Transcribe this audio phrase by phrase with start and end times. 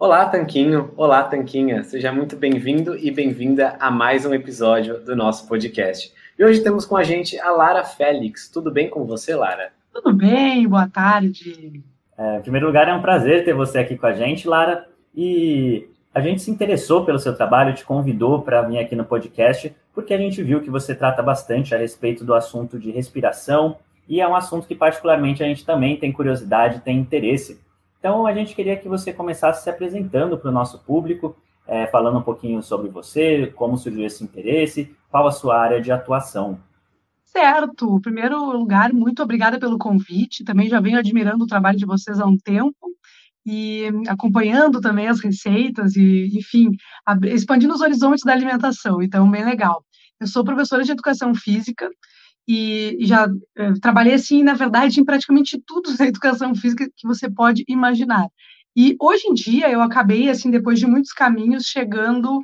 [0.00, 0.92] Olá, Tanquinho.
[0.96, 1.82] Olá, Tanquinha.
[1.82, 6.14] Seja muito bem-vindo e bem-vinda a mais um episódio do nosso podcast.
[6.38, 8.48] E hoje temos com a gente a Lara Félix.
[8.48, 9.72] Tudo bem com você, Lara?
[9.92, 11.82] Tudo bem, boa tarde.
[12.16, 14.86] É, em primeiro lugar, é um prazer ter você aqui com a gente, Lara.
[15.12, 19.74] E a gente se interessou pelo seu trabalho, te convidou para vir aqui no podcast,
[19.92, 23.78] porque a gente viu que você trata bastante a respeito do assunto de respiração,
[24.08, 27.60] e é um assunto que, particularmente, a gente também tem curiosidade, tem interesse.
[27.98, 31.36] Então, a gente queria que você começasse se apresentando para o nosso público,
[31.66, 35.90] é, falando um pouquinho sobre você, como surgiu esse interesse, qual a sua área de
[35.90, 36.58] atuação.
[37.24, 37.96] Certo.
[37.98, 40.44] Em primeiro lugar, muito obrigada pelo convite.
[40.44, 42.74] Também já venho admirando o trabalho de vocês há um tempo
[43.44, 46.70] e acompanhando também as receitas e, enfim,
[47.24, 49.02] expandindo os horizontes da alimentação.
[49.02, 49.84] Então, bem legal.
[50.20, 51.88] Eu sou professora de educação física
[52.48, 57.30] e já eh, trabalhei assim, na verdade, em praticamente tudo da educação física que você
[57.30, 58.26] pode imaginar.
[58.74, 62.40] E hoje em dia eu acabei assim, depois de muitos caminhos, chegando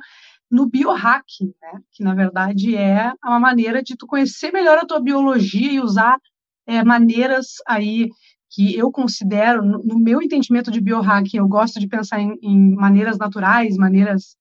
[0.51, 1.81] no biohacking, né?
[1.91, 6.19] Que na verdade é uma maneira de tu conhecer melhor a tua biologia e usar
[6.67, 8.09] é, maneiras aí
[8.51, 13.17] que eu considero, no, meu entendimento de biohacking, eu gosto de pensar em, em maneiras
[13.17, 14.37] naturais, maneiras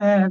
[0.00, 0.28] é,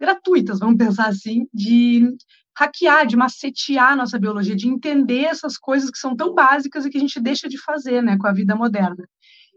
[0.00, 2.08] gratuitas, vamos pensar assim, de
[2.56, 6.90] hackear, de macetear a nossa biologia, de entender essas coisas que são tão básicas e
[6.90, 9.08] que a gente deixa de fazer, né, com a vida moderna.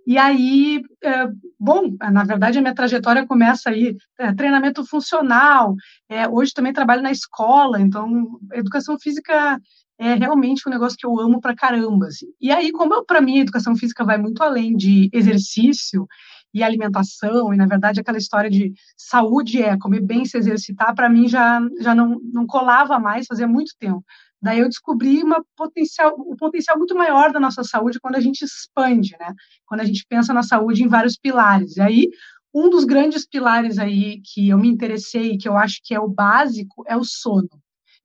[0.05, 1.27] E aí, é,
[1.57, 5.75] bom, na verdade a minha trajetória começa aí, é, treinamento funcional,
[6.09, 9.57] é, hoje também trabalho na escola, então educação física
[9.97, 12.27] é realmente um negócio que eu amo pra caramba, assim.
[12.41, 16.05] E aí, como para mim a educação física vai muito além de exercício
[16.53, 21.09] e alimentação, e na verdade aquela história de saúde é comer bem, se exercitar, para
[21.09, 24.03] mim já, já não, não colava mais, fazia muito tempo.
[24.41, 28.43] Daí eu descobri uma potencial, um potencial muito maior da nossa saúde quando a gente
[28.43, 29.33] expande, né?
[29.65, 31.77] Quando a gente pensa na saúde em vários pilares.
[31.77, 32.09] E aí,
[32.53, 36.09] um dos grandes pilares aí que eu me interessei, que eu acho que é o
[36.09, 37.49] básico, é o sono.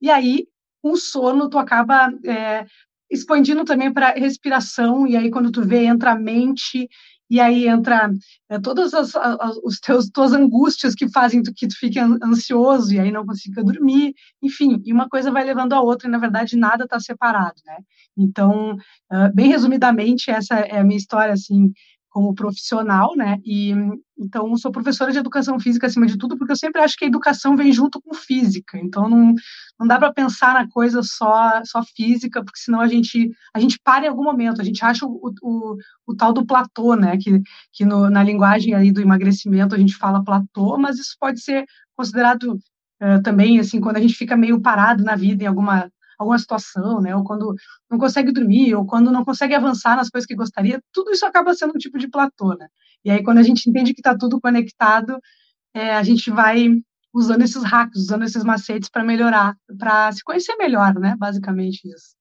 [0.01, 0.47] E aí,
[0.81, 2.65] o sono, tu acaba é,
[3.11, 6.87] expandindo também para respiração, e aí quando tu vê, entra a mente,
[7.29, 8.11] e aí entra
[8.49, 12.93] é, todas as, as os teus, tuas angústias que fazem tu, que tu fique ansioso
[12.93, 16.17] e aí não consiga dormir, enfim, e uma coisa vai levando a outra e na
[16.17, 17.77] verdade nada está separado, né?
[18.17, 21.71] Então, uh, bem resumidamente, essa é a minha história assim
[22.09, 23.37] como profissional, né?
[23.45, 23.73] E
[24.17, 27.07] então sou professora de educação física acima de tudo, porque eu sempre acho que a
[27.07, 28.77] educação vem junto com física.
[28.77, 29.33] Então não,
[29.79, 33.79] não dá para pensar na coisa só só física, porque senão a gente a gente
[33.83, 34.61] para em algum momento.
[34.61, 35.75] A gente acha o, o,
[36.07, 37.17] o tal do platô, né?
[37.17, 41.41] Que que no, na linguagem aí do emagrecimento a gente fala platô, mas isso pode
[41.41, 41.65] ser
[41.95, 42.59] considerado
[43.01, 46.99] uh, também assim quando a gente fica meio parado na vida em alguma alguma situação,
[46.99, 47.15] né?
[47.15, 47.55] Ou quando
[47.89, 51.53] não consegue dormir, ou quando não consegue avançar nas coisas que gostaria, tudo isso acaba
[51.53, 52.67] sendo um tipo de platô, né?
[53.03, 55.17] E aí, quando a gente entende que está tudo conectado,
[55.73, 56.67] é, a gente vai
[57.13, 61.15] usando esses hacks, usando esses macetes para melhorar, para se conhecer melhor, né?
[61.17, 62.15] Basicamente isso.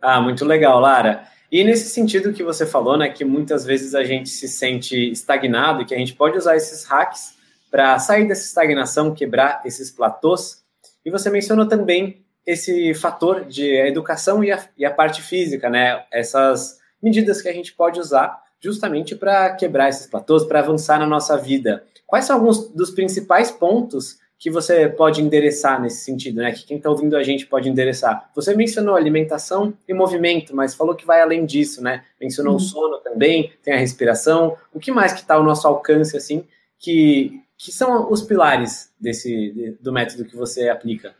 [0.00, 1.28] Ah, muito legal, Lara.
[1.50, 5.82] E nesse sentido que você falou, né, que muitas vezes a gente se sente estagnado
[5.82, 7.36] e que a gente pode usar esses hacks
[7.70, 10.62] para sair dessa estagnação, quebrar esses platôs.
[11.04, 16.04] E você mencionou também esse fator de educação e a, e a parte física, né?
[16.12, 21.06] Essas medidas que a gente pode usar justamente para quebrar esses platôs, para avançar na
[21.06, 21.84] nossa vida.
[22.06, 26.50] Quais são alguns dos principais pontos que você pode endereçar nesse sentido, né?
[26.50, 28.28] Que quem está ouvindo a gente pode endereçar.
[28.34, 32.04] Você mencionou alimentação e movimento, mas falou que vai além disso, né?
[32.20, 32.58] Mencionou uhum.
[32.58, 34.56] o sono também, tem a respiração.
[34.74, 36.44] O que mais que está ao nosso alcance, assim,
[36.76, 41.14] que, que são os pilares desse do método que você aplica?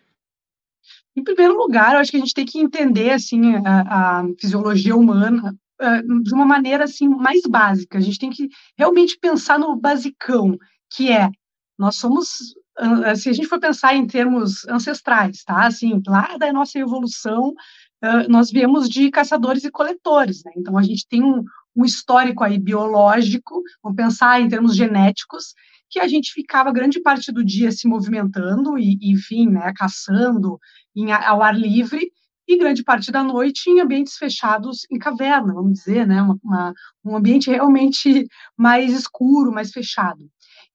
[1.17, 4.97] Em primeiro lugar, eu acho que a gente tem que entender assim a, a fisiologia
[4.97, 7.99] humana uh, de uma maneira assim mais básica.
[7.99, 10.57] A gente tem que realmente pensar no basicão,
[10.91, 11.31] que é
[11.79, 15.67] nós somos uh, se a gente for pensar em termos ancestrais, tá?
[15.67, 20.53] Assim, lá da nossa evolução, uh, nós viemos de caçadores e coletores, né?
[20.57, 21.45] Então a gente tem um,
[21.77, 25.55] um histórico aí biológico, vamos pensar em termos genéticos,
[25.93, 30.59] que a gente ficava grande parte do dia se movimentando e, enfim, né, caçando
[30.97, 32.11] em, ao ar livre
[32.49, 36.75] e grande parte da noite em ambientes fechados em caverna, vamos dizer, né, uma, uma,
[37.05, 40.25] um ambiente realmente mais escuro, mais fechado.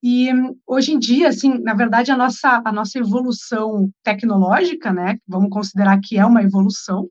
[0.04, 0.30] E
[0.68, 6.00] hoje em dia, assim, na verdade, a nossa, a nossa evolução tecnológica, né, vamos considerar
[6.00, 7.10] que é uma evolução,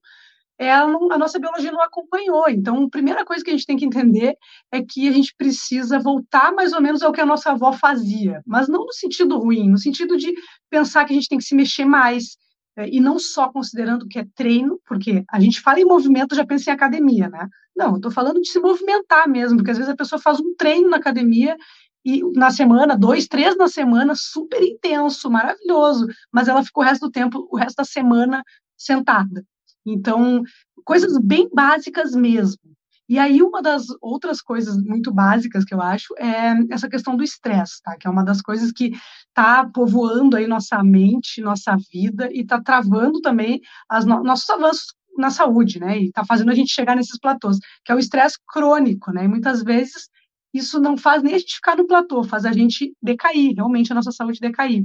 [0.58, 2.48] não, a nossa biologia não acompanhou.
[2.48, 4.34] Então, a primeira coisa que a gente tem que entender
[4.72, 8.42] é que a gente precisa voltar mais ou menos ao que a nossa avó fazia,
[8.46, 10.32] mas não no sentido ruim, no sentido de
[10.70, 12.36] pensar que a gente tem que se mexer mais,
[12.76, 16.44] é, e não só considerando que é treino, porque a gente fala em movimento, já
[16.44, 17.48] pensa em academia, né?
[17.74, 20.54] Não, eu estou falando de se movimentar mesmo, porque às vezes a pessoa faz um
[20.56, 21.56] treino na academia
[22.04, 27.06] e na semana, dois, três na semana, super intenso, maravilhoso, mas ela ficou o resto
[27.06, 28.44] do tempo, o resto da semana
[28.76, 29.44] sentada.
[29.86, 30.42] Então,
[30.84, 32.60] coisas bem básicas mesmo.
[33.08, 37.22] E aí, uma das outras coisas muito básicas que eu acho é essa questão do
[37.22, 37.96] estresse, tá?
[37.96, 38.92] Que é uma das coisas que
[39.28, 44.86] está povoando aí nossa mente, nossa vida e está travando também as no nossos avanços
[45.16, 45.98] na saúde, né?
[46.00, 49.24] E está fazendo a gente chegar nesses platôs, que é o estresse crônico, né?
[49.24, 50.08] E muitas vezes
[50.56, 53.94] isso não faz nem a gente ficar no platô, faz a gente decair, realmente a
[53.94, 54.84] nossa saúde decair.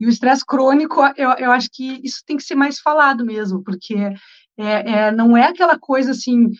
[0.00, 3.62] E o estresse crônico, eu, eu acho que isso tem que ser mais falado mesmo,
[3.62, 6.50] porque é, é, não é aquela coisa assim,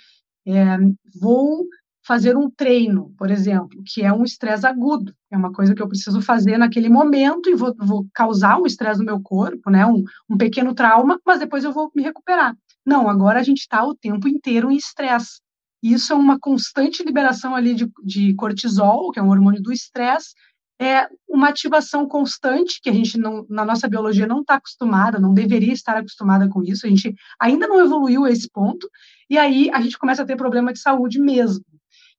[0.46, 0.76] é,
[1.20, 1.66] vou
[2.06, 5.88] fazer um treino, por exemplo, que é um estresse agudo, é uma coisa que eu
[5.88, 10.02] preciso fazer naquele momento e vou, vou causar um estresse no meu corpo, né, um,
[10.28, 12.56] um pequeno trauma, mas depois eu vou me recuperar.
[12.84, 15.40] Não, agora a gente está o tempo inteiro em estresse.
[15.82, 20.34] Isso é uma constante liberação ali de, de cortisol, que é um hormônio do estresse,
[20.80, 25.34] é uma ativação constante que a gente não, na nossa biologia não está acostumada, não
[25.34, 26.86] deveria estar acostumada com isso.
[26.86, 28.88] A gente ainda não evoluiu a esse ponto
[29.28, 31.64] e aí a gente começa a ter problema de saúde mesmo.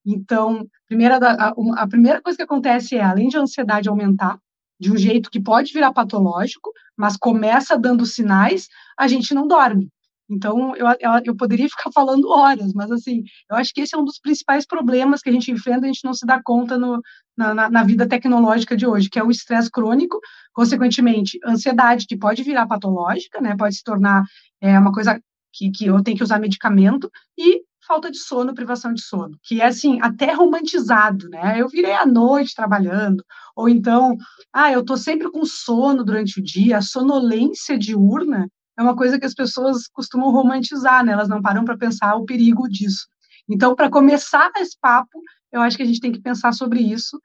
[0.06, 4.38] Então, primeira, a, a primeira coisa que acontece é, além de a ansiedade aumentar
[4.80, 8.68] de um jeito que pode virar patológico, mas começa dando sinais,
[8.98, 9.90] a gente não dorme.
[10.30, 10.86] Então, eu,
[11.26, 14.66] eu, poderia ficar falando horas, mas assim, eu acho que esse é um dos principais
[14.66, 17.02] problemas que a gente enfrenta, a gente não se dá conta no,
[17.36, 20.20] na, na, vida tecnológica de hoje, que é o estresse crônico,
[20.54, 24.24] consequentemente, ansiedade, que pode virar patológica, né, pode se tornar
[24.62, 25.20] é, uma coisa
[25.52, 29.62] que, que eu tenho que usar medicamento, e falta de sono, privação de sono, que
[29.62, 31.60] é assim, até romantizado, né?
[31.60, 33.24] Eu virei à noite trabalhando,
[33.56, 34.16] ou então,
[34.54, 38.48] ah, eu tô sempre com sono durante o dia, a sonolência diurna
[38.80, 41.12] é uma coisa que as pessoas costumam romantizar, né?
[41.12, 43.08] Elas não param para pensar o perigo disso.
[43.48, 45.22] Então, para começar esse papo,
[45.52, 47.20] eu acho que a gente tem que pensar sobre isso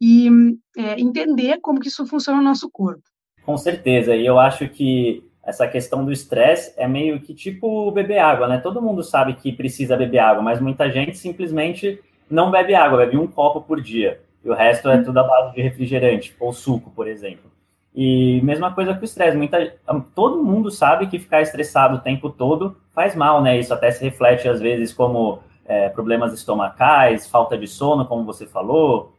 [0.00, 0.30] e
[0.78, 3.02] é, entender como que isso funciona no nosso corpo.
[3.44, 8.20] Com certeza, e eu acho que essa questão do estresse é meio que tipo beber
[8.20, 8.58] água, né?
[8.58, 13.16] Todo mundo sabe que precisa beber água, mas muita gente simplesmente não bebe água, bebe
[13.16, 14.20] um copo por dia.
[14.44, 17.49] E o resto é tudo à base de refrigerante, ou suco, por exemplo.
[17.94, 19.36] E mesma coisa com o estresse.
[19.36, 19.74] Muita,
[20.14, 23.58] todo mundo sabe que ficar estressado o tempo todo faz mal, né?
[23.58, 28.46] Isso até se reflete às vezes como é, problemas estomacais, falta de sono, como você
[28.46, 29.14] falou,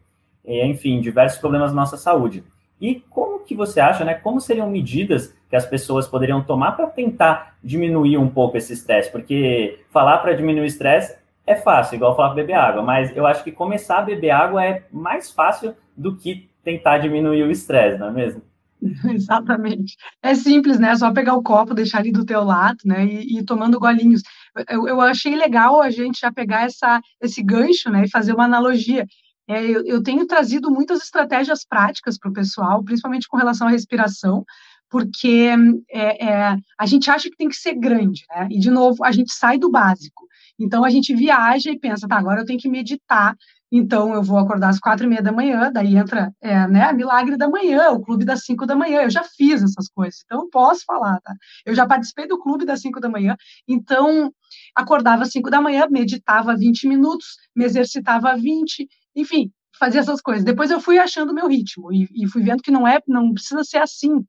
[0.46, 2.44] e, enfim, diversos problemas na nossa saúde.
[2.80, 4.16] E como que você acha, né?
[4.16, 9.12] Como seriam medidas que as pessoas poderiam tomar para tentar diminuir um pouco esse estresse?
[9.12, 11.16] Porque falar para diminuir o estresse
[11.46, 14.66] é fácil, igual falar para beber água, mas eu acho que começar a beber água
[14.66, 18.42] é mais fácil do que tentar diminuir o estresse, não é mesmo?
[19.14, 19.96] Exatamente.
[20.22, 20.90] É simples, né?
[20.90, 23.06] É só pegar o copo, deixar ali do teu lado, né?
[23.06, 24.22] E, ir tomando golinhos.
[24.70, 28.06] Eu, eu achei legal a gente já pegar essa, esse gancho, né?
[28.06, 29.06] E fazer uma analogia.
[29.48, 33.72] É, eu, eu tenho trazido muitas estratégias práticas para o pessoal, principalmente com relação à
[33.72, 34.44] respiração,
[34.90, 35.50] porque
[35.90, 38.48] é, é, a gente acha que tem que ser grande, né?
[38.50, 40.28] E, de novo, a gente sai do básico.
[40.60, 43.36] Então, a gente viaja e pensa, tá, agora eu tenho que meditar
[43.72, 47.38] então, eu vou acordar às quatro e meia da manhã, daí entra, é, né, Milagre
[47.38, 49.04] da Manhã, o clube das cinco da manhã.
[49.04, 51.34] Eu já fiz essas coisas, então posso falar, tá?
[51.66, 54.34] Eu já participei do clube das cinco da manhã, então
[54.76, 60.44] acordava às cinco da manhã, meditava 20 minutos, me exercitava 20, enfim, fazia essas coisas.
[60.44, 63.34] Depois eu fui achando o meu ritmo e, e, fui vendo que não é, não
[63.34, 64.26] precisa ser assim.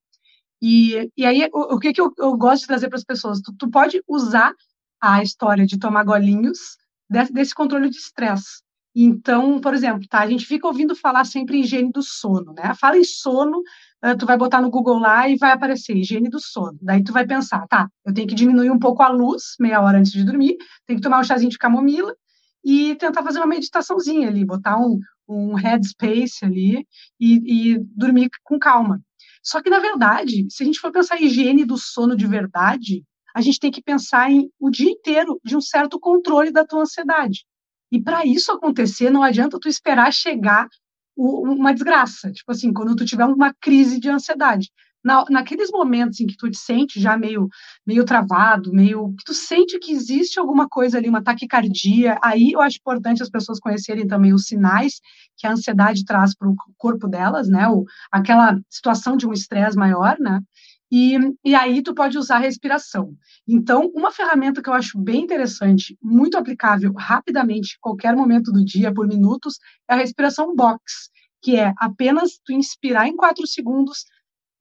[0.62, 3.40] E, e aí, o, o que, que eu, eu, gosto de trazer para as pessoas?
[3.40, 4.54] Tu, tu, pode usar
[5.00, 6.76] a história de tomar golinhos
[7.10, 8.62] desse, desse controle de estresse.
[8.94, 12.74] Então, por exemplo, tá, a gente fica ouvindo falar sempre em higiene do sono, né?
[12.78, 13.58] Fala em sono,
[14.04, 16.78] uh, tu vai botar no Google lá e vai aparecer higiene do sono.
[16.82, 19.98] Daí tu vai pensar, tá, eu tenho que diminuir um pouco a luz, meia hora
[19.98, 20.56] antes de dormir,
[20.86, 22.14] tenho que tomar um chazinho de camomila
[22.64, 26.86] e tentar fazer uma meditaçãozinha ali, botar um, um headspace ali
[27.18, 29.00] e, e dormir com calma.
[29.42, 33.02] Só que, na verdade, se a gente for pensar em higiene do sono de verdade,
[33.34, 36.82] a gente tem que pensar em o dia inteiro de um certo controle da tua
[36.82, 37.44] ansiedade.
[37.92, 40.66] E para isso acontecer, não adianta tu esperar chegar
[41.14, 42.32] o, uma desgraça.
[42.32, 44.70] Tipo assim, quando tu tiver uma crise de ansiedade.
[45.04, 47.48] Na, naqueles momentos em que tu te sente já meio,
[47.84, 52.60] meio travado, meio que tu sente que existe alguma coisa ali, uma taquicardia, aí eu
[52.60, 55.00] acho importante as pessoas conhecerem também os sinais
[55.36, 57.68] que a ansiedade traz para o corpo delas, né?
[57.68, 60.40] O, aquela situação de um estresse maior, né?
[60.94, 63.16] E, e aí tu pode usar a respiração.
[63.48, 68.92] Então, uma ferramenta que eu acho bem interessante, muito aplicável rapidamente, qualquer momento do dia,
[68.92, 69.58] por minutos,
[69.88, 74.04] é a respiração box, que é apenas tu inspirar em quatro segundos,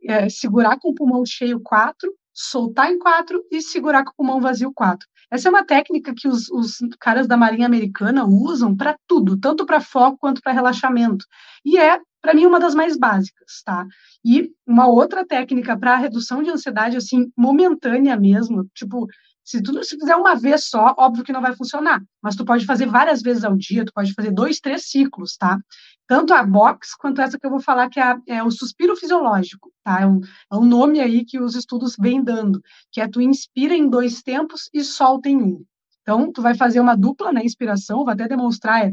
[0.06, 4.40] é, segurar com o pulmão cheio quatro, soltar em quatro e segurar com o pulmão
[4.40, 5.06] vazio quatro.
[5.30, 9.66] Essa é uma técnica que os, os caras da Marinha Americana usam para tudo, tanto
[9.66, 11.26] para foco quanto para relaxamento.
[11.66, 13.86] E é, para mim, uma das mais básicas, tá?
[14.24, 19.08] E uma outra técnica para redução de ansiedade, assim, momentânea mesmo, tipo,
[19.44, 22.66] se tu se fizer uma vez só, óbvio que não vai funcionar, mas tu pode
[22.66, 25.60] fazer várias vezes ao dia, tu pode fazer dois, três ciclos, tá?
[26.08, 28.96] Tanto a box quanto essa que eu vou falar, que é, a, é o suspiro
[28.96, 30.02] fisiológico, tá?
[30.02, 32.62] É um, é um nome aí que os estudos vêm dando,
[32.92, 35.66] que é tu inspira em dois tempos e solta em um.
[36.02, 38.92] Então, tu vai fazer uma dupla na né, inspiração, vou até demonstrar, é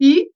[0.00, 0.28] e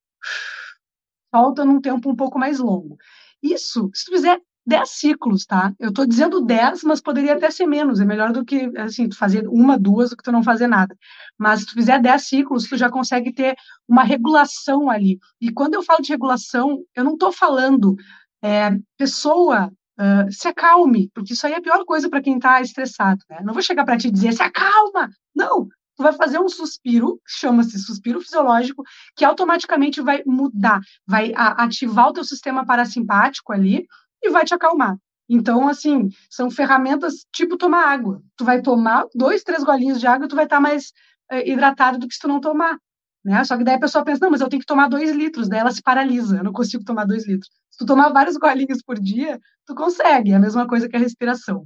[1.33, 2.97] solta num tempo um pouco mais longo.
[3.41, 5.73] Isso, se tu fizer 10 ciclos, tá?
[5.79, 7.99] Eu estou dizendo 10, mas poderia até ser menos.
[7.99, 10.95] É melhor do que, assim, tu fazer uma, duas, do que tu não fazer nada.
[11.37, 13.55] Mas se tu fizer 10 ciclos, tu já consegue ter
[13.87, 15.19] uma regulação ali.
[15.39, 17.95] E quando eu falo de regulação, eu não estou falando
[18.43, 22.61] é, pessoa uh, se acalme, porque isso aí é a pior coisa para quem está
[22.61, 23.41] estressado, né?
[23.43, 25.09] Não vou chegar para te dizer se acalma.
[25.35, 25.67] Não,
[26.01, 28.83] tu vai fazer um suspiro, chama-se suspiro fisiológico,
[29.15, 33.85] que automaticamente vai mudar, vai ativar o teu sistema parasimpático ali,
[34.23, 34.97] e vai te acalmar.
[35.29, 38.21] Então, assim, são ferramentas tipo tomar água.
[38.35, 40.91] Tu vai tomar dois, três golinhos de água, tu vai estar tá mais
[41.29, 42.77] é, hidratado do que se tu não tomar.
[43.23, 43.43] Né?
[43.43, 45.59] Só que daí a pessoa pensa, não, mas eu tenho que tomar dois litros, daí
[45.59, 47.49] ela se paralisa, eu não consigo tomar dois litros.
[47.69, 50.99] Se tu tomar vários golinhos por dia, tu consegue, é a mesma coisa que a
[50.99, 51.65] respiração.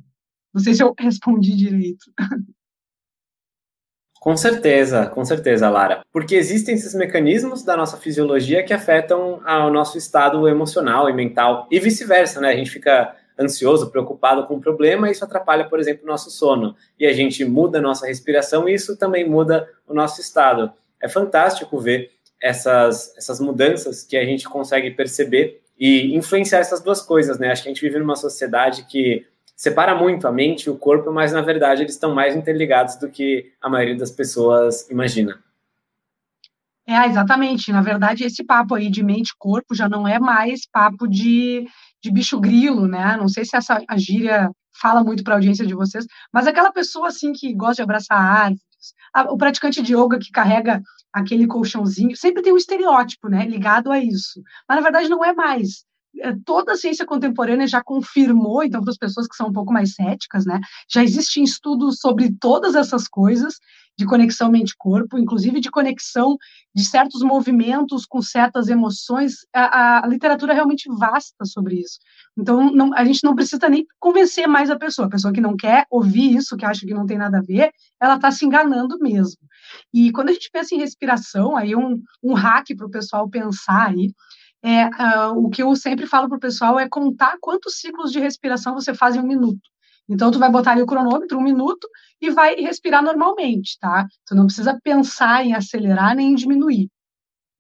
[0.53, 2.11] Não sei se eu respondi direito.
[4.25, 6.01] Com certeza, com certeza, Lara.
[6.12, 11.67] Porque existem esses mecanismos da nossa fisiologia que afetam o nosso estado emocional e mental
[11.70, 12.50] e vice-versa, né?
[12.50, 16.32] A gente fica ansioso, preocupado com um problema, e isso atrapalha, por exemplo, o nosso
[16.32, 16.75] sono.
[17.00, 20.74] E a gente muda a nossa respiração e isso também muda o nosso estado.
[21.00, 22.10] É fantástico ver
[22.41, 27.51] essas, essas mudanças que a gente consegue perceber e influenciar essas duas coisas, né?
[27.51, 29.24] Acho que a gente vive numa sociedade que
[29.55, 33.09] separa muito a mente e o corpo, mas na verdade eles estão mais interligados do
[33.09, 35.39] que a maioria das pessoas imagina.
[36.88, 37.71] É, exatamente.
[37.71, 41.65] Na verdade, esse papo aí de mente e corpo já não é mais papo de,
[42.01, 43.17] de bicho grilo, né?
[43.17, 47.07] Não sei se essa gíria fala muito para a audiência de vocês, mas aquela pessoa
[47.07, 48.62] assim que gosta de abraçar árvores,
[49.29, 50.81] o praticante de yoga que carrega
[51.12, 54.43] aquele colchãozinho, sempre tem um estereótipo, né, ligado a isso.
[54.67, 55.85] Mas na verdade não é mais.
[56.22, 59.74] É, toda a ciência contemporânea já confirmou, então, para as pessoas que são um pouco
[59.74, 63.55] mais céticas, né, já existem estudos sobre todas essas coisas
[63.98, 66.38] de conexão mente-corpo, inclusive de conexão
[66.74, 69.36] de certos movimentos com certas emoções.
[69.53, 72.00] A, a literatura é realmente vasta sobre isso.
[72.38, 75.07] Então, não, a gente não precisa nem convencer mais a pessoa.
[75.07, 77.72] A pessoa que não quer ouvir isso, que acha que não tem nada a ver,
[78.01, 79.39] ela está se enganando mesmo.
[79.93, 83.88] E quando a gente pensa em respiração, aí um, um hack para o pessoal pensar
[83.88, 84.12] aí,
[84.65, 88.19] é, uh, o que eu sempre falo para o pessoal é contar quantos ciclos de
[88.19, 89.62] respiração você faz em um minuto.
[90.10, 91.88] Então, tu vai botar ali o cronômetro, um minuto,
[92.19, 94.07] e vai respirar normalmente, tá?
[94.25, 96.89] Tu não precisa pensar em acelerar nem em diminuir.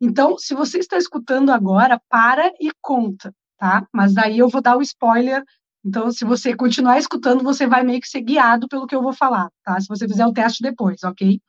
[0.01, 3.87] Então, se você está escutando agora, para e conta, tá?
[3.93, 5.43] Mas daí eu vou dar o spoiler.
[5.83, 9.13] Então, se você continuar escutando, você vai meio que ser guiado pelo que eu vou
[9.13, 9.79] falar, tá?
[9.79, 11.39] Se você fizer o teste depois, ok?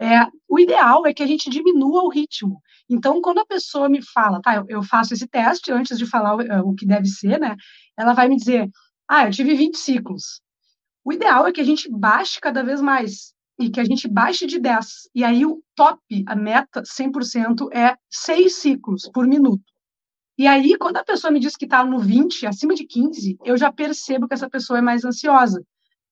[0.00, 2.60] É, o ideal é que a gente diminua o ritmo.
[2.88, 6.40] Então, quando a pessoa me fala, tá, eu, faço esse teste antes de falar o,
[6.42, 7.56] eh, o, que deve ser, né?
[7.96, 8.68] Ela vai me dizer,
[9.08, 10.40] ah, eu tive 20 ciclos.
[11.04, 14.46] O ideal é que a gente baixe cada vez mais e que a gente baixe
[14.46, 14.86] de 10.
[15.14, 19.62] E aí o top, a meta 100% é 6 ciclos por minuto.
[20.36, 23.56] E aí, quando a pessoa me diz que está no 20, acima de 15, eu
[23.56, 25.64] já percebo que essa pessoa é mais ansiosa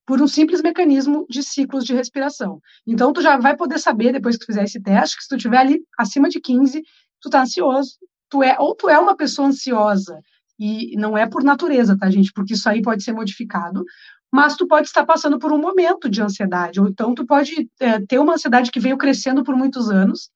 [0.06, 2.60] por um simples mecanismo de ciclos de respiração.
[2.86, 5.36] Então, tu já vai poder saber, depois que tu fizer esse teste, que se tu
[5.36, 6.82] estiver ali acima de 15,
[7.20, 7.92] tu tá ansioso.
[8.28, 10.18] Tu é, ou tu é uma pessoa ansiosa,
[10.58, 12.32] e não é por natureza, tá, gente?
[12.32, 13.84] Porque isso aí pode ser modificado,
[14.30, 18.00] mas tu pode estar passando por um momento de ansiedade, ou então tu pode é,
[18.00, 20.30] ter uma ansiedade que veio crescendo por muitos anos,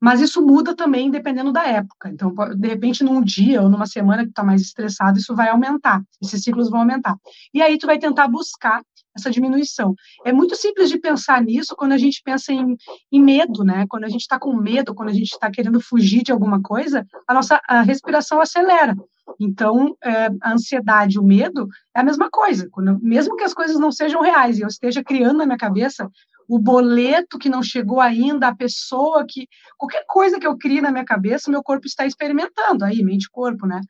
[0.00, 2.08] mas isso muda também dependendo da época.
[2.08, 5.48] Então, de repente, num dia ou numa semana que tu está mais estressado, isso vai
[5.48, 7.16] aumentar, esses ciclos vão aumentar.
[7.52, 8.82] E aí tu vai tentar buscar
[9.16, 9.94] essa diminuição.
[10.24, 12.76] É muito simples de pensar nisso quando a gente pensa em,
[13.12, 13.86] em medo, né?
[13.88, 17.06] Quando a gente está com medo, quando a gente está querendo fugir de alguma coisa,
[17.26, 18.94] a nossa a respiração acelera.
[19.40, 22.68] Então, é, a ansiedade, o medo é a mesma coisa.
[22.70, 26.10] Quando, mesmo que as coisas não sejam reais e eu esteja criando na minha cabeça
[26.48, 29.48] o boleto que não chegou ainda, a pessoa que.
[29.78, 33.80] qualquer coisa que eu crie na minha cabeça, meu corpo está experimentando, aí, mente-corpo, né?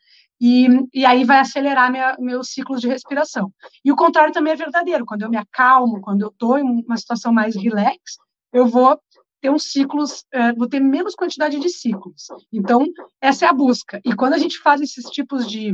[0.40, 3.52] E, e aí vai acelerar minha, meus ciclos de respiração.
[3.84, 5.06] E o contrário também é verdadeiro.
[5.06, 8.16] Quando eu me acalmo, quando eu estou em uma situação mais relax,
[8.52, 8.98] eu vou
[9.40, 12.28] ter uns ciclos, é, vou ter menos quantidade de ciclos.
[12.52, 12.86] Então,
[13.20, 14.00] essa é a busca.
[14.04, 15.70] E quando a gente faz esses tipos de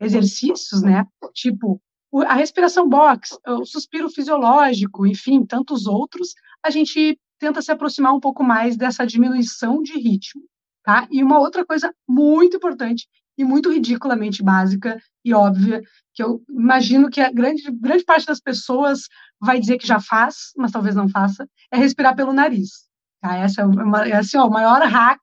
[0.00, 1.80] exercícios, né, tipo
[2.26, 8.20] a respiração box, o suspiro fisiológico, enfim, tantos outros, a gente tenta se aproximar um
[8.20, 10.42] pouco mais dessa diminuição de ritmo,
[10.84, 11.08] tá?
[11.10, 15.80] E uma outra coisa muito importante e muito ridiculamente básica e óbvia,
[16.14, 19.08] que eu imagino que a grande, grande parte das pessoas
[19.40, 22.88] vai dizer que já faz, mas talvez não faça, é respirar pelo nariz.
[23.20, 23.36] Tá?
[23.36, 25.20] Essa é, uma, é assim, ó, o maior hack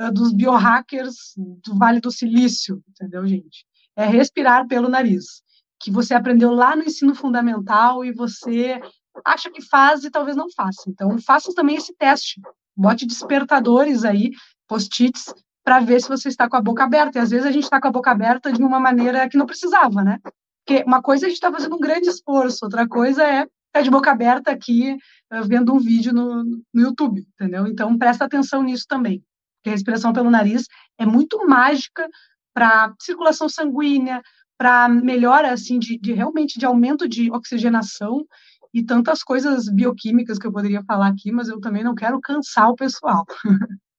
[0.00, 3.64] uh, dos biohackers do Vale do Silício, entendeu, gente?
[3.96, 5.42] É respirar pelo nariz
[5.80, 8.78] que você aprendeu lá no ensino fundamental e você
[9.24, 10.82] acha que faz e talvez não faça.
[10.88, 12.40] Então, faça também esse teste.
[12.76, 14.30] Bote despertadores aí,
[14.68, 15.34] post-its,
[15.70, 17.16] para ver se você está com a boca aberta.
[17.16, 19.46] E às vezes a gente está com a boca aberta de uma maneira que não
[19.46, 20.18] precisava, né?
[20.66, 23.80] Porque uma coisa é a gente está fazendo um grande esforço, outra coisa é estar
[23.80, 24.96] de boca aberta aqui
[25.32, 27.68] uh, vendo um vídeo no, no YouTube, entendeu?
[27.68, 29.22] Então, presta atenção nisso também.
[29.58, 30.66] Porque a respiração pelo nariz
[30.98, 32.08] é muito mágica
[32.52, 34.20] para circulação sanguínea,
[34.58, 38.26] para melhora assim de, de, realmente de aumento de oxigenação
[38.74, 42.70] e tantas coisas bioquímicas que eu poderia falar aqui, mas eu também não quero cansar
[42.70, 43.24] o pessoal.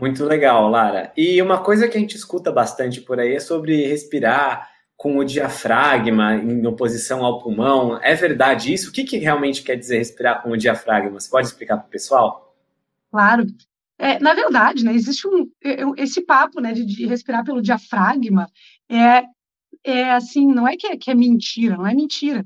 [0.00, 1.12] Muito legal, Lara.
[1.14, 5.24] E uma coisa que a gente escuta bastante por aí é sobre respirar com o
[5.24, 8.00] diafragma em oposição ao pulmão.
[8.02, 8.88] É verdade isso?
[8.88, 11.20] O que, que realmente quer dizer respirar com o diafragma?
[11.20, 12.56] Você pode explicar para o pessoal?
[13.10, 13.44] Claro.
[13.98, 15.50] É, na verdade, né, existe um,
[15.98, 18.46] esse papo né, de, de, respirar pelo diafragma,
[18.88, 19.24] é,
[19.84, 22.42] é assim, não é que, é que é mentira, não é mentira,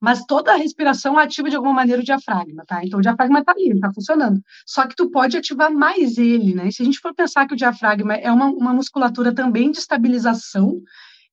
[0.00, 2.84] mas toda a respiração ativa de alguma maneira o diafragma, tá?
[2.84, 4.40] Então o diafragma está ali, está funcionando.
[4.66, 6.68] Só que tu pode ativar mais ele, né?
[6.68, 9.78] E se a gente for pensar que o diafragma é uma, uma musculatura também de
[9.78, 10.80] estabilização,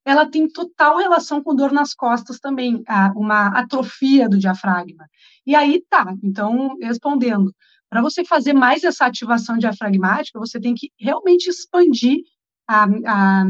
[0.06, 2.84] ela tem total relação com dor nas costas também,
[3.16, 5.08] uma atrofia do diafragma.
[5.46, 7.54] E aí tá, então, respondendo,
[7.90, 12.22] para você fazer mais essa ativação diafragmática, você tem que realmente expandir
[12.68, 13.46] a, a,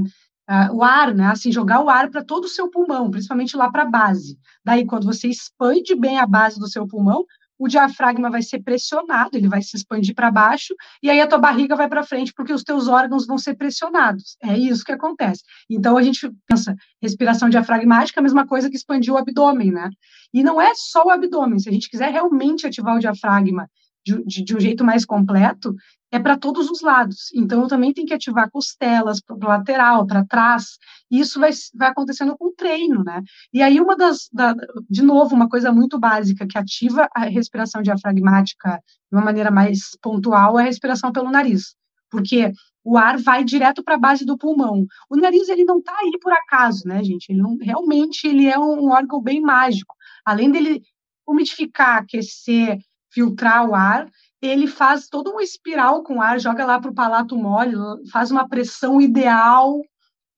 [0.47, 1.27] a, o ar, né?
[1.27, 4.38] Assim, jogar o ar para todo o seu pulmão, principalmente lá para a base.
[4.63, 7.25] Daí, quando você expande bem a base do seu pulmão,
[7.57, 11.38] o diafragma vai ser pressionado, ele vai se expandir para baixo, e aí a tua
[11.38, 14.35] barriga vai para frente, porque os teus órgãos vão ser pressionados.
[14.43, 15.43] É isso que acontece.
[15.69, 19.89] Então, a gente pensa, respiração diafragmática é a mesma coisa que expandir o abdômen, né?
[20.34, 23.69] E não é só o abdômen, se a gente quiser realmente ativar o diafragma
[24.06, 25.76] de, de, um jeito mais completo,
[26.12, 27.32] é para todos os lados.
[27.34, 30.78] Então, eu também tenho que ativar costelas para o lateral, para trás.
[31.10, 33.22] E isso vai, vai acontecendo com o treino, né?
[33.52, 34.30] E aí, uma das.
[34.32, 34.54] Da,
[34.89, 38.80] de novo, uma coisa muito básica que ativa a respiração diafragmática
[39.12, 41.76] de uma maneira mais pontual é a respiração pelo nariz.
[42.12, 42.52] Porque
[42.84, 44.86] o ar vai direto para a base do pulmão.
[45.10, 47.32] O nariz, ele não está aí por acaso, né, gente?
[47.32, 49.96] Ele não, realmente, ele é um órgão bem mágico.
[50.26, 50.82] Além dele
[51.28, 52.78] umidificar, aquecer,
[53.13, 54.10] filtrar o ar,
[54.41, 57.76] ele faz todo um espiral com o ar, joga lá para o palato mole,
[58.12, 59.80] faz uma pressão ideal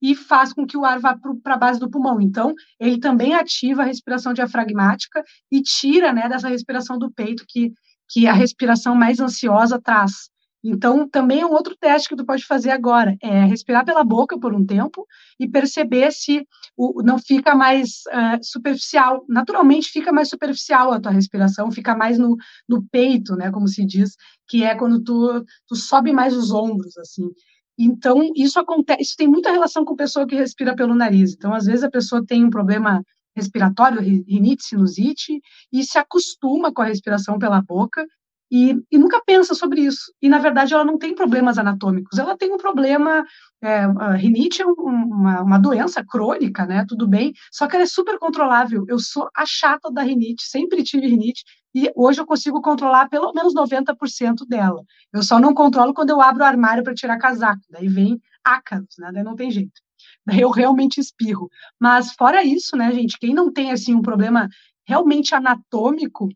[0.00, 2.20] e faz com que o ar vá para a base do pulmão.
[2.20, 7.72] Então, ele também ativa a respiração diafragmática e tira né, dessa respiração do peito que,
[8.08, 10.30] que a respiração mais ansiosa traz.
[10.68, 14.38] Então, também é um outro teste que tu pode fazer agora, é respirar pela boca
[14.38, 15.06] por um tempo
[15.38, 19.24] e perceber se o, não fica mais uh, superficial.
[19.28, 22.36] Naturalmente fica mais superficial a tua respiração, fica mais no,
[22.68, 24.16] no peito, né, como se diz,
[24.48, 27.30] que é quando tu, tu sobe mais os ombros, assim.
[27.78, 31.34] Então, isso acontece, isso tem muita relação com a pessoa que respira pelo nariz.
[31.34, 33.02] Então, às vezes a pessoa tem um problema
[33.36, 38.04] respiratório, rinite, sinusite, e se acostuma com a respiração pela boca
[38.50, 40.12] e, e, nunca pensa sobre isso.
[40.22, 43.24] E, na verdade, ela não tem problemas anatômicos, ela tem um problema.
[43.62, 46.84] É, rinite é uma, uma doença crônica, né?
[46.86, 48.84] Tudo bem, só que ela é super controlável.
[48.88, 51.42] Eu sou a chata da rinite, sempre tive rinite,
[51.74, 54.82] e hoje eu consigo controlar pelo menos 90% dela.
[55.12, 58.94] Eu só não controlo quando eu abro o armário para tirar casaco, daí vem ácaros,
[58.98, 59.10] né?
[59.12, 59.80] Daí não tem jeito.
[60.24, 61.48] Daí eu realmente espirro.
[61.80, 64.48] Mas, fora isso, né, gente, quem não tem, assim, um problema
[64.86, 66.28] realmente anatômico,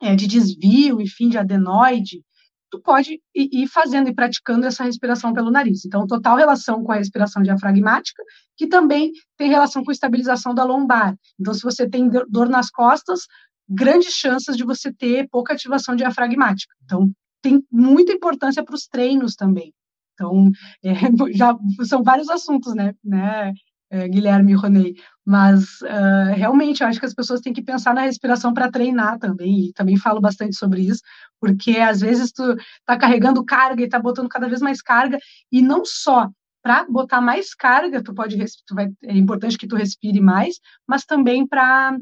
[0.00, 2.22] é, de desvio, enfim, de adenoide,
[2.70, 5.84] tu pode ir fazendo e praticando essa respiração pelo nariz.
[5.84, 8.22] Então, total relação com a respiração diafragmática,
[8.56, 11.16] que também tem relação com a estabilização da lombar.
[11.38, 13.22] Então, se você tem dor nas costas,
[13.68, 16.72] grandes chances de você ter pouca ativação diafragmática.
[16.84, 17.10] Então,
[17.42, 19.74] tem muita importância para os treinos também.
[20.14, 20.50] Então,
[20.84, 20.94] é,
[21.34, 23.52] já são vários assuntos, né, né
[23.90, 24.94] é, Guilherme e Ronei,
[25.30, 29.16] mas uh, realmente eu acho que as pessoas têm que pensar na respiração para treinar
[29.16, 31.02] também, e também falo bastante sobre isso,
[31.40, 35.20] porque às vezes tu tá carregando carga e tá botando cada vez mais carga,
[35.52, 36.28] e não só
[36.60, 41.04] para botar mais carga, tu pode tu vai, é importante que tu respire mais, mas
[41.04, 41.96] também para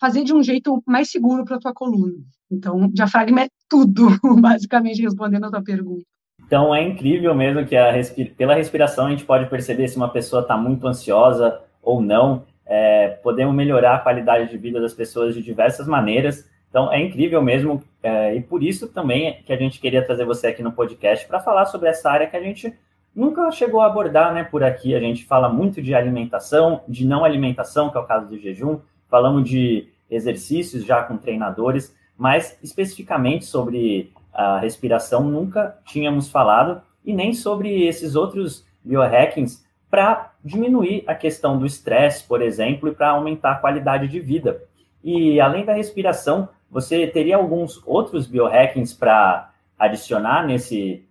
[0.00, 2.16] fazer de um jeito mais seguro para tua coluna.
[2.50, 4.08] Então, diafragma é tudo,
[4.40, 6.06] basicamente respondendo a tua pergunta.
[6.46, 8.34] Então é incrível mesmo que respir...
[8.34, 12.46] pela respiração a gente pode perceber se uma pessoa está muito ansiosa ou não.
[12.72, 16.48] É, podemos melhorar a qualidade de vida das pessoas de diversas maneiras.
[16.68, 20.46] Então, é incrível mesmo, é, e por isso também que a gente queria trazer você
[20.46, 22.72] aqui no podcast para falar sobre essa área que a gente
[23.12, 24.94] nunca chegou a abordar né, por aqui.
[24.94, 28.78] A gente fala muito de alimentação, de não alimentação, que é o caso do jejum,
[29.08, 37.12] falamos de exercícios já com treinadores, mas especificamente sobre a respiração nunca tínhamos falado, e
[37.12, 43.10] nem sobre esses outros biohackings para diminuir a questão do estresse, por exemplo, e para
[43.10, 44.62] aumentar a qualidade de vida.
[45.02, 51.04] E além da respiração, você teria alguns outros biohackings para adicionar nesse,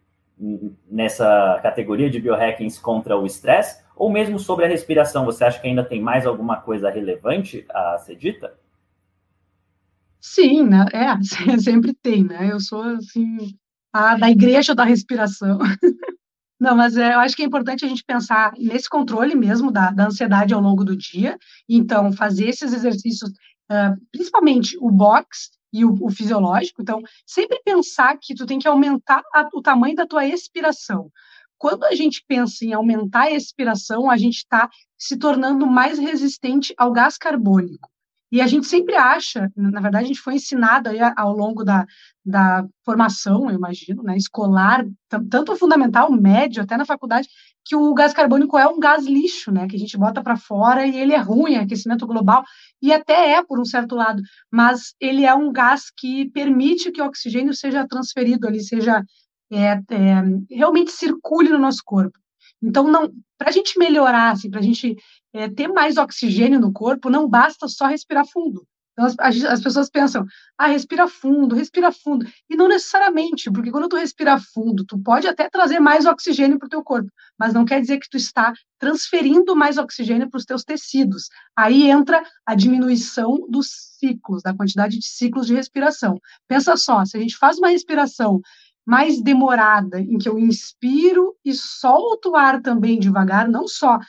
[0.89, 3.83] nessa categoria de biohackings contra o estresse?
[3.95, 7.97] Ou mesmo sobre a respiração, você acha que ainda tem mais alguma coisa relevante a
[7.97, 8.53] ser dita?
[10.21, 10.85] Sim, né?
[10.93, 11.09] É,
[11.59, 12.49] sempre tem, né?
[12.49, 13.37] Eu sou, assim,
[13.91, 15.59] a da igreja da respiração.
[16.59, 19.91] Não, mas é, eu acho que é importante a gente pensar nesse controle mesmo da,
[19.91, 21.37] da ansiedade ao longo do dia.
[21.67, 23.29] Então, fazer esses exercícios,
[23.71, 26.81] uh, principalmente o box e o, o, fisiológico.
[26.81, 31.09] Então, sempre pensar que tu tem que aumentar a, o tamanho da tua expiração.
[31.57, 36.73] Quando a gente pensa em aumentar a expiração, a gente está se tornando mais resistente
[36.77, 37.89] ao gás carbônico.
[38.31, 41.85] E a gente sempre acha, na verdade, a gente foi ensinado aí ao longo da,
[42.23, 44.85] da formação, eu imagino, né, escolar,
[45.29, 47.27] tanto fundamental, médio, até na faculdade,
[47.65, 50.85] que o gás carbônico é um gás lixo, né, que a gente bota para fora
[50.85, 52.43] e ele é ruim, é aquecimento global,
[52.81, 57.01] e até é por um certo lado, mas ele é um gás que permite que
[57.01, 59.03] o oxigênio seja transferido ali, seja
[59.51, 62.17] é, é, realmente circule no nosso corpo.
[62.61, 64.97] Então, não, para a gente melhorar, assim, para a gente
[65.33, 68.67] é, ter mais oxigênio no corpo, não basta só respirar fundo.
[68.91, 70.25] Então, as, as, pessoas pensam,
[70.57, 72.27] ah, respira fundo, respira fundo.
[72.49, 76.65] E não necessariamente, porque quando tu respira fundo, tu pode até trazer mais oxigênio para
[76.65, 80.43] o teu corpo, mas não quer dizer que tu está transferindo mais oxigênio para os
[80.43, 81.29] teus tecidos.
[81.55, 86.19] Aí entra a diminuição dos ciclos, da quantidade de ciclos de respiração.
[86.45, 88.41] Pensa só, se a gente faz uma respiração
[88.89, 93.99] mais demorada, em que eu inspiro e solto o ar também devagar, não só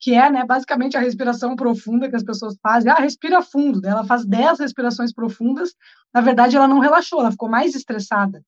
[0.00, 2.90] que é, né, basicamente a respiração profunda que as pessoas fazem.
[2.90, 3.84] Ah, respira fundo.
[3.84, 5.74] Ela faz 10 respirações profundas.
[6.14, 8.42] Na verdade, ela não relaxou, ela ficou mais estressada.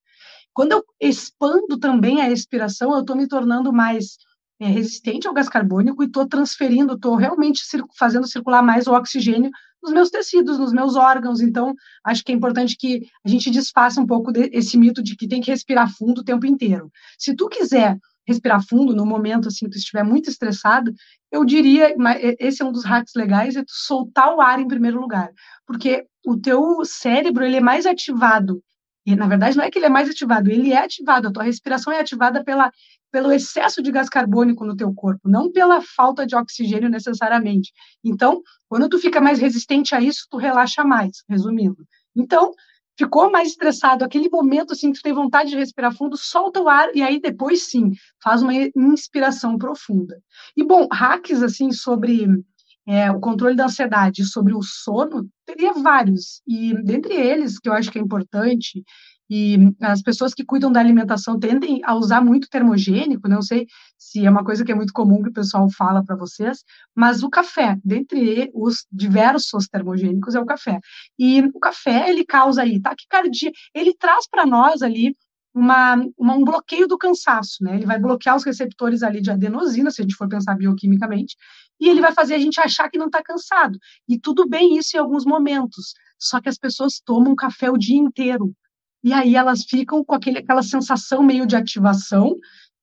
[0.53, 4.17] Quando eu expando também a respiração, eu estou me tornando mais
[4.59, 7.61] é, resistente ao gás carbônico e estou transferindo, estou realmente
[7.97, 11.41] fazendo circular mais o oxigênio nos meus tecidos, nos meus órgãos.
[11.41, 15.27] Então, acho que é importante que a gente desfaça um pouco desse mito de que
[15.27, 16.91] tem que respirar fundo o tempo inteiro.
[17.17, 20.93] Se tu quiser respirar fundo no momento assim que tu estiver muito estressado,
[21.31, 21.95] eu diria,
[22.39, 25.31] esse é um dos hacks legais, é tu soltar o ar em primeiro lugar,
[25.65, 28.61] porque o teu cérebro ele é mais ativado
[29.05, 31.43] e, na verdade, não é que ele é mais ativado, ele é ativado, a tua
[31.43, 32.71] respiração é ativada pela,
[33.11, 37.71] pelo excesso de gás carbônico no teu corpo, não pela falta de oxigênio necessariamente.
[38.03, 41.85] Então, quando tu fica mais resistente a isso, tu relaxa mais, resumindo.
[42.15, 42.53] Então,
[42.97, 46.67] ficou mais estressado, aquele momento assim que tu tem vontade de respirar fundo, solta o
[46.67, 50.21] ar e aí depois sim, faz uma inspiração profunda.
[50.55, 52.27] E bom, hacks assim sobre
[52.85, 56.41] é, o controle da ansiedade sobre o sono, teria vários.
[56.45, 58.83] E dentre eles, que eu acho que é importante,
[59.29, 64.25] e as pessoas que cuidam da alimentação tendem a usar muito termogênico, não sei se
[64.25, 66.63] é uma coisa que é muito comum que o pessoal fala para vocês,
[66.95, 70.79] mas o café, dentre os diversos termogênicos, é o café.
[71.17, 75.15] E o café, ele causa aí taquicardia, ele traz para nós ali
[75.53, 77.75] uma, uma, um bloqueio do cansaço, né?
[77.75, 81.35] Ele vai bloquear os receptores ali de adenosina, se a gente for pensar bioquimicamente,
[81.79, 83.77] e ele vai fazer a gente achar que não está cansado.
[84.07, 87.97] E tudo bem isso em alguns momentos, só que as pessoas tomam café o dia
[87.97, 88.53] inteiro.
[89.03, 92.35] E aí elas ficam com aquele, aquela sensação meio de ativação,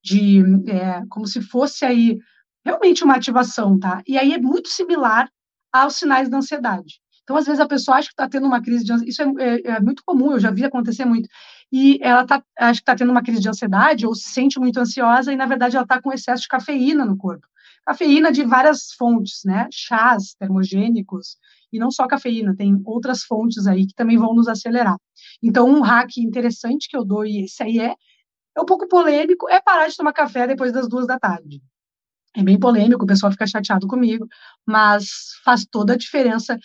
[0.02, 2.18] de é, como se fosse aí
[2.64, 4.02] realmente uma ativação, tá?
[4.06, 5.28] E aí é muito similar
[5.72, 7.00] aos sinais da ansiedade.
[7.22, 9.10] Então, às vezes, a pessoa acha que está tendo uma crise de ansiedade.
[9.10, 11.28] Isso é, é, é, muito comum, eu já vi acontecer muito.
[11.72, 14.78] E ela tá, acha que está tendo uma crise de ansiedade ou se sente muito
[14.78, 17.46] ansiosa e, na verdade, ela está com excesso de cafeína no corpo
[17.86, 19.68] cafeína de várias fontes, né?
[19.72, 21.36] Chás termogênicos,
[21.72, 24.96] e não só cafeína, tem outras fontes aí que também vão nos acelerar.
[25.42, 27.94] Então, um hack interessante que eu dou, e esse aí é,
[28.56, 31.62] é um pouco polêmico, é parar de tomar café depois das duas da tarde.
[32.36, 34.26] É bem polêmico, o pessoal fica chateado comigo,
[34.66, 36.58] mas faz toda a diferença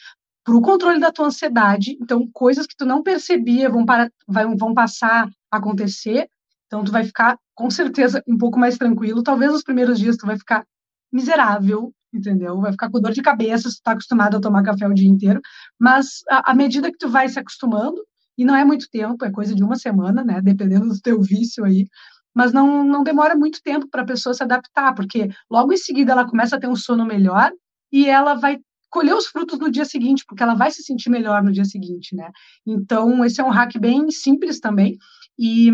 [0.43, 1.97] para o controle da tua ansiedade.
[2.01, 6.27] Então, coisas que tu não percebia vão, para, vão, passar a acontecer.
[6.65, 9.23] Então, tu vai ficar, com certeza, um pouco mais tranquilo.
[9.23, 10.65] Talvez nos primeiros dias tu vai ficar
[11.11, 12.59] miserável, entendeu?
[12.59, 15.09] Vai ficar com dor de cabeça se tu tá acostumado a tomar café o dia
[15.09, 15.41] inteiro,
[15.79, 18.01] mas à medida que tu vai se acostumando,
[18.37, 21.63] e não é muito tempo, é coisa de uma semana, né, dependendo do teu vício
[21.63, 21.87] aí,
[22.33, 26.13] mas não, não demora muito tempo para a pessoa se adaptar, porque logo em seguida
[26.13, 27.51] ela começa a ter um sono melhor,
[27.91, 31.43] e ela vai colher os frutos no dia seguinte, porque ela vai se sentir melhor
[31.43, 32.29] no dia seguinte, né?
[32.65, 34.97] Então, esse é um hack bem simples também.
[35.39, 35.71] E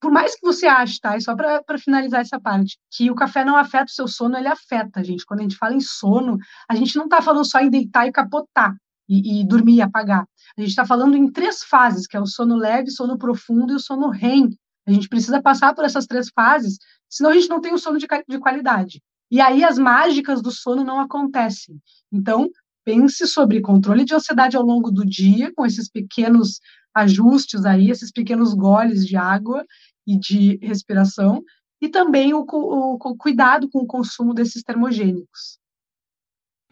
[0.00, 1.16] por mais que você ache, tá?
[1.16, 4.48] E só para finalizar essa parte, que o café não afeta o seu sono, ele
[4.48, 5.24] afeta, gente.
[5.26, 8.12] Quando a gente fala em sono, a gente não está falando só em deitar e
[8.12, 8.74] capotar
[9.08, 10.26] e, e dormir e apagar.
[10.56, 13.76] A gente está falando em três fases, que é o sono leve, sono profundo e
[13.76, 14.50] o sono REM.
[14.86, 17.98] A gente precisa passar por essas três fases, senão a gente não tem o sono
[17.98, 19.02] de, de qualidade.
[19.30, 21.80] E aí as mágicas do sono não acontecem.
[22.10, 22.48] Então,
[22.84, 26.60] pense sobre controle de ansiedade ao longo do dia, com esses pequenos
[26.94, 29.64] ajustes aí, esses pequenos goles de água
[30.06, 31.42] e de respiração,
[31.80, 35.57] e também o, o, o cuidado com o consumo desses termogênicos.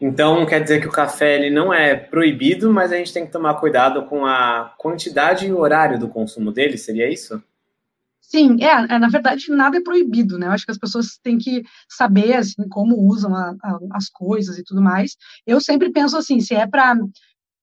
[0.00, 3.32] Então, quer dizer que o café ele não é proibido, mas a gente tem que
[3.32, 7.42] tomar cuidado com a quantidade e o horário do consumo dele, seria isso?
[8.20, 10.48] Sim, é, é, na verdade nada é proibido, né?
[10.48, 14.58] Eu acho que as pessoas têm que saber assim como usam a, a, as coisas
[14.58, 15.16] e tudo mais.
[15.46, 16.96] Eu sempre penso assim, se é para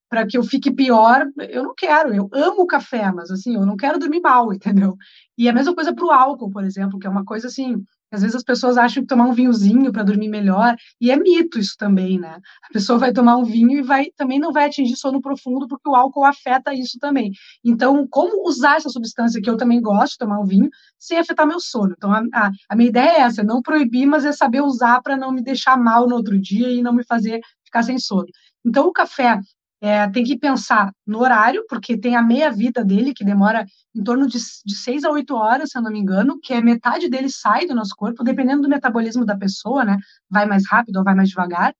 [0.09, 2.13] para que eu fique pior, eu não quero.
[2.13, 4.95] Eu amo o café, mas assim, eu não quero dormir mal, entendeu?
[5.37, 7.83] E a mesma coisa para o álcool, por exemplo, que é uma coisa assim,
[8.15, 11.59] às vezes as pessoas acham que tomar um vinhozinho para dormir melhor, e é mito
[11.59, 12.39] isso também, né?
[12.69, 15.89] A pessoa vai tomar um vinho e vai também não vai atingir sono profundo, porque
[15.89, 17.31] o álcool afeta isso também.
[17.63, 21.47] Então, como usar essa substância que eu também gosto de tomar um vinho, sem afetar
[21.47, 21.93] meu sono?
[21.97, 25.17] Então, a, a, a minha ideia é essa, não proibir, mas é saber usar para
[25.17, 28.27] não me deixar mal no outro dia e não me fazer ficar sem sono.
[28.65, 29.39] Então, o café,
[29.83, 34.25] é, tem que pensar no horário, porque tem a meia-vida dele, que demora em torno
[34.25, 37.29] de, de seis a oito horas, se eu não me engano, que é metade dele
[37.29, 39.97] sai do nosso corpo, dependendo do metabolismo da pessoa, né?
[40.29, 41.75] Vai mais rápido ou vai mais devagar.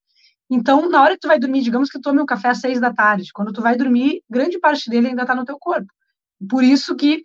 [0.50, 2.94] Então, na hora que tu vai dormir, digamos que tome um café às seis da
[2.94, 5.88] tarde, quando tu vai dormir, grande parte dele ainda está no teu corpo.
[6.50, 7.24] Por isso que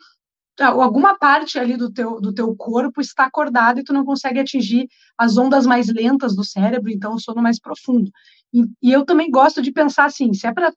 [0.65, 4.89] alguma parte ali do teu, do teu corpo está acordada e tu não consegue atingir
[5.17, 8.11] as ondas mais lentas do cérebro, então o sono mais profundo.
[8.53, 10.73] E, e eu também gosto de pensar assim, se é para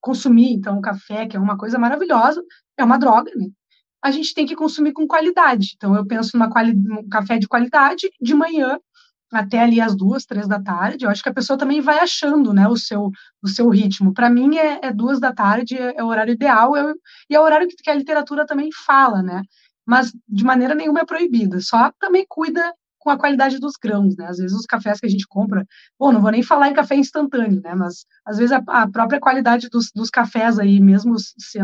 [0.00, 2.42] consumir, então, café, que é uma coisa maravilhosa,
[2.76, 3.48] é uma droga, né?
[4.02, 5.72] A gente tem que consumir com qualidade.
[5.76, 8.78] Então, eu penso numa quali um café de qualidade de manhã
[9.32, 11.04] até ali as duas, três da tarde.
[11.04, 13.10] Eu acho que a pessoa também vai achando, né, o seu,
[13.42, 14.12] o seu ritmo.
[14.12, 16.92] Para mim, é, é, duas da tarde, é, é o horário ideal, é,
[17.28, 19.42] e é o horário que, que a literatura também fala, né?
[19.86, 21.60] Mas de maneira nenhuma é proibida.
[21.60, 24.26] Só também cuida com a qualidade dos grãos, né?
[24.26, 25.66] Às vezes os cafés que a gente compra,
[25.98, 27.74] bom, não vou nem falar em café instantâneo, né?
[27.74, 31.14] Mas às vezes a, a própria qualidade dos, dos cafés aí, mesmo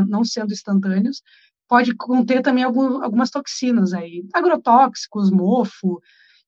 [0.09, 1.21] não sendo instantâneos,
[1.69, 6.01] pode conter também algum, algumas toxinas aí, agrotóxicos, mofo,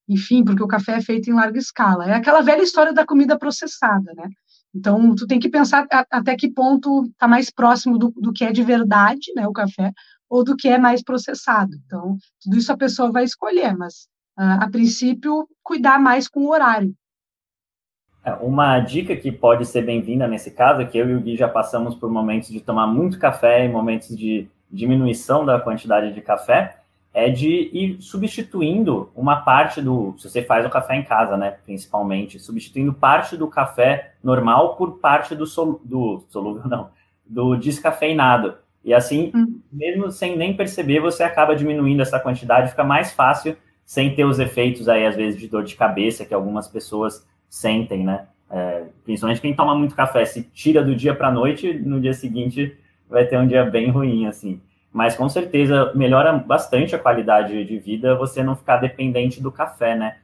[0.08, 2.06] enfim, porque o café é feito em larga escala.
[2.06, 4.28] É aquela velha história da comida processada, né?
[4.74, 8.52] Então, tu tem que pensar até que ponto está mais próximo do, do que é
[8.52, 9.92] de verdade, né, o café,
[10.28, 11.70] ou do que é mais processado.
[11.86, 16.94] Então, tudo isso a pessoa vai escolher, mas a princípio, cuidar mais com o horário.
[18.24, 21.36] É, uma dica que pode ser bem-vinda nesse caso é que eu e o Gui
[21.36, 26.20] já passamos por momentos de tomar muito café e momentos de diminuição da quantidade de
[26.20, 26.77] café,
[27.18, 30.14] é de ir substituindo uma parte do.
[30.18, 31.56] Se você faz o café em casa, né?
[31.64, 36.90] Principalmente, substituindo parte do café normal por parte do, sol, do solúvel, não,
[37.26, 38.54] do descafeinado.
[38.84, 39.60] E assim, hum.
[39.72, 44.38] mesmo sem nem perceber, você acaba diminuindo essa quantidade, fica mais fácil sem ter os
[44.38, 48.28] efeitos aí, às vezes, de dor de cabeça que algumas pessoas sentem, né?
[48.48, 52.14] É, principalmente quem toma muito café, se tira do dia para a noite, no dia
[52.14, 52.78] seguinte
[53.10, 54.60] vai ter um dia bem ruim, assim.
[54.92, 59.94] Mas com certeza melhora bastante a qualidade de vida você não ficar dependente do café,
[59.94, 60.16] né?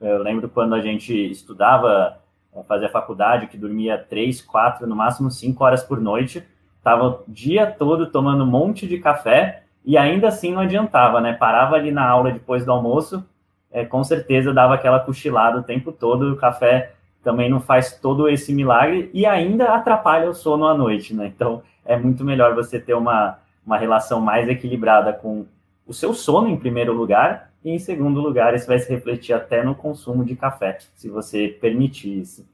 [0.00, 2.18] Eu lembro quando a gente estudava,
[2.54, 6.42] é, fazia faculdade, que dormia três, quatro, no máximo cinco horas por noite,
[6.82, 11.32] tava o dia todo tomando um monte de café e ainda assim não adiantava, né?
[11.32, 13.24] Parava ali na aula depois do almoço,
[13.70, 18.28] é, com certeza dava aquela cochilada o tempo todo, o café também não faz todo
[18.28, 21.26] esse milagre e ainda atrapalha o sono à noite, né?
[21.26, 25.46] Então é muito melhor você ter uma, uma relação mais equilibrada com
[25.86, 29.62] o seu sono em primeiro lugar e em segundo lugar isso vai se refletir até
[29.62, 32.46] no consumo de café, se você permitir isso.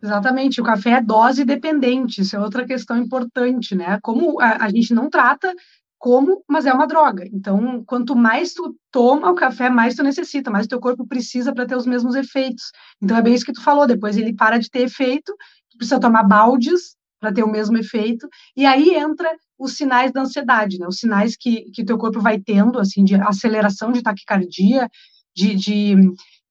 [0.00, 3.98] Exatamente, o café é dose dependente, isso é outra questão importante, né?
[4.00, 5.52] Como a, a gente não trata
[5.98, 7.24] como, mas é uma droga.
[7.32, 11.66] Então, quanto mais tu toma o café, mais tu necessita, mais teu corpo precisa para
[11.66, 12.70] ter os mesmos efeitos.
[13.02, 13.86] Então, é bem isso que tu falou.
[13.86, 15.34] Depois ele para de ter efeito,
[15.76, 18.28] precisa tomar baldes para ter o mesmo efeito.
[18.56, 20.86] E aí entra os sinais da ansiedade, né?
[20.86, 24.88] Os sinais que que teu corpo vai tendo, assim, de aceleração de taquicardia,
[25.34, 25.96] de, de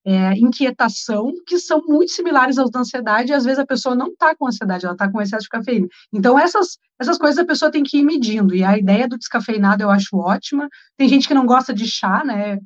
[0.07, 4.07] é, inquietação, que são muito similares aos da ansiedade, e às vezes a pessoa não
[4.07, 5.87] está com ansiedade, ela está com excesso de cafeína.
[6.13, 9.83] Então, essas, essas coisas a pessoa tem que ir medindo, e a ideia do descafeinado
[9.83, 10.69] eu acho ótima.
[10.97, 12.57] Tem gente que não gosta de chá, né?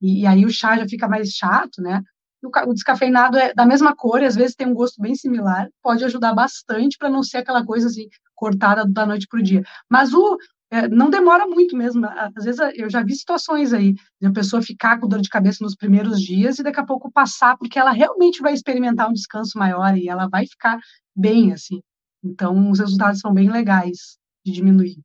[0.00, 2.02] E, e aí o chá já fica mais chato, né?
[2.42, 6.34] O descafeinado é da mesma cor, às vezes tem um gosto bem similar, pode ajudar
[6.34, 9.62] bastante para não ser aquela coisa assim, cortada da noite para o dia.
[9.88, 10.38] Mas o
[10.70, 12.06] é, não demora muito mesmo.
[12.06, 15.64] Às vezes eu já vi situações aí de a pessoa ficar com dor de cabeça
[15.64, 19.58] nos primeiros dias e daqui a pouco passar, porque ela realmente vai experimentar um descanso
[19.58, 20.78] maior e ela vai ficar
[21.14, 21.80] bem assim.
[22.22, 24.98] Então, os resultados são bem legais de diminuir.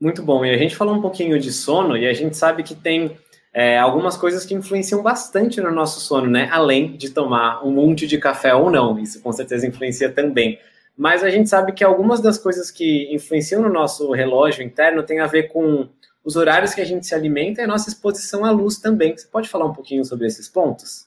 [0.00, 0.44] Muito bom.
[0.44, 3.16] E a gente falou um pouquinho de sono e a gente sabe que tem
[3.58, 6.46] é, algumas coisas que influenciam bastante no nosso sono, né?
[6.52, 8.98] Além de tomar um monte de café ou não.
[8.98, 10.58] Isso com certeza influencia também.
[10.94, 15.20] Mas a gente sabe que algumas das coisas que influenciam no nosso relógio interno tem
[15.20, 15.88] a ver com
[16.22, 19.16] os horários que a gente se alimenta e a nossa exposição à luz também.
[19.16, 21.06] Você pode falar um pouquinho sobre esses pontos?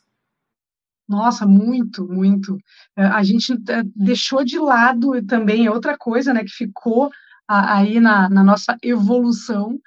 [1.07, 2.57] Nossa, muito, muito.
[2.97, 7.11] É, a gente é, deixou de lado também outra coisa, né, que ficou
[7.47, 9.79] aí na, na nossa evolução,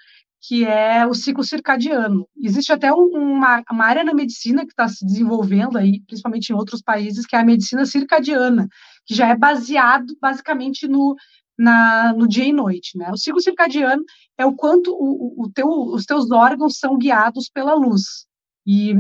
[0.45, 2.29] que é o ciclo circadiano.
[2.37, 6.83] Existe até uma, uma área na medicina que está se desenvolvendo aí, principalmente em outros
[6.83, 8.69] países, que é a medicina circadiana,
[9.07, 11.15] que já é baseado basicamente no,
[11.57, 12.99] na, no dia e noite.
[12.99, 13.09] Né?
[13.13, 14.03] O ciclo circadiano
[14.37, 18.27] é o quanto o, o teu, os teus órgãos são guiados pela luz.
[18.67, 18.95] E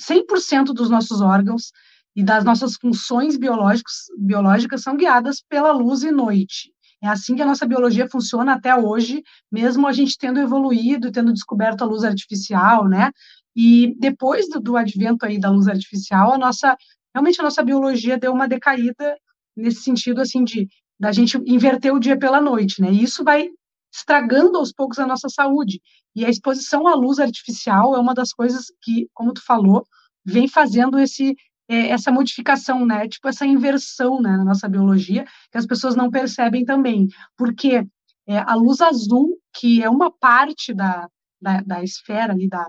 [0.00, 1.72] 100% dos nossos órgãos
[2.14, 6.72] e das nossas funções biológicas são guiadas pela luz e noite.
[7.02, 11.32] É assim que a nossa biologia funciona até hoje, mesmo a gente tendo evoluído, tendo
[11.32, 13.12] descoberto a luz artificial, né?
[13.54, 16.76] E depois do, do advento aí da luz artificial, a nossa
[17.14, 19.16] realmente a nossa biologia deu uma decaída
[19.56, 22.90] nesse sentido assim de da gente inverter o dia pela noite, né?
[22.90, 23.48] E isso vai
[23.92, 25.80] estragando aos poucos a nossa saúde.
[26.14, 29.86] E a exposição à luz artificial é uma das coisas que, como tu falou,
[30.24, 31.36] vem fazendo esse
[31.68, 33.06] essa modificação, né?
[33.08, 37.86] Tipo essa inversão né, na nossa biologia que as pessoas não percebem também, porque
[38.26, 41.08] é, a luz azul, que é uma parte da,
[41.40, 42.66] da, da esfera ali da,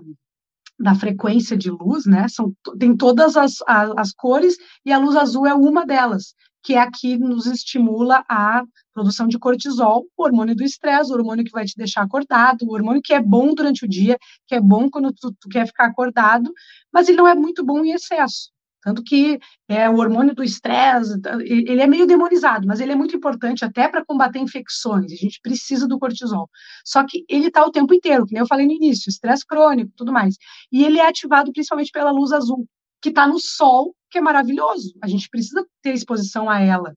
[0.79, 2.27] da frequência de luz, né?
[2.29, 6.33] São, tem todas as, as, as, cores e a luz azul é uma delas,
[6.63, 11.15] que é a que nos estimula a produção de cortisol, o hormônio do estresse, o
[11.15, 14.55] hormônio que vai te deixar acordado, o hormônio que é bom durante o dia, que
[14.55, 16.51] é bom quando tu, tu quer ficar acordado,
[16.91, 18.49] mas ele não é muito bom em excesso.
[18.81, 23.15] Tanto que é, o hormônio do estresse, ele é meio demonizado, mas ele é muito
[23.15, 25.11] importante até para combater infecções.
[25.11, 26.49] A gente precisa do cortisol.
[26.85, 30.11] Só que ele está o tempo inteiro, nem eu falei no início, estresse crônico, tudo
[30.11, 30.35] mais.
[30.71, 32.65] E ele é ativado principalmente pela luz azul,
[33.01, 34.93] que está no sol, que é maravilhoso.
[35.01, 36.93] A gente precisa ter exposição a ela.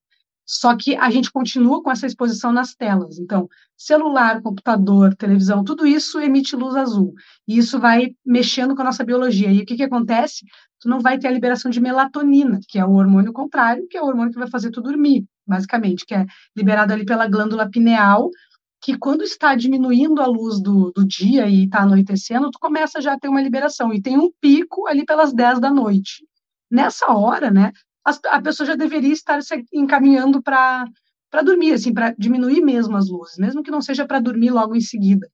[0.54, 3.18] Só que a gente continua com essa exposição nas telas.
[3.18, 7.14] Então, celular, computador, televisão, tudo isso emite luz azul.
[7.48, 9.50] E isso vai mexendo com a nossa biologia.
[9.50, 10.44] E o que, que acontece?
[10.78, 14.02] Tu não vai ter a liberação de melatonina, que é o hormônio contrário, que é
[14.02, 18.28] o hormônio que vai fazer tu dormir, basicamente, que é liberado ali pela glândula pineal,
[18.82, 23.14] que quando está diminuindo a luz do, do dia e está anoitecendo, tu começa já
[23.14, 23.90] a ter uma liberação.
[23.94, 26.26] E tem um pico ali pelas 10 da noite.
[26.70, 27.72] Nessa hora, né,
[28.04, 30.86] a, pessoa já deveria estar se encaminhando para
[31.44, 34.80] dormir, assim, para diminuir mesmo as luzes, mesmo que não seja para dormir logo em
[34.80, 35.28] seguida.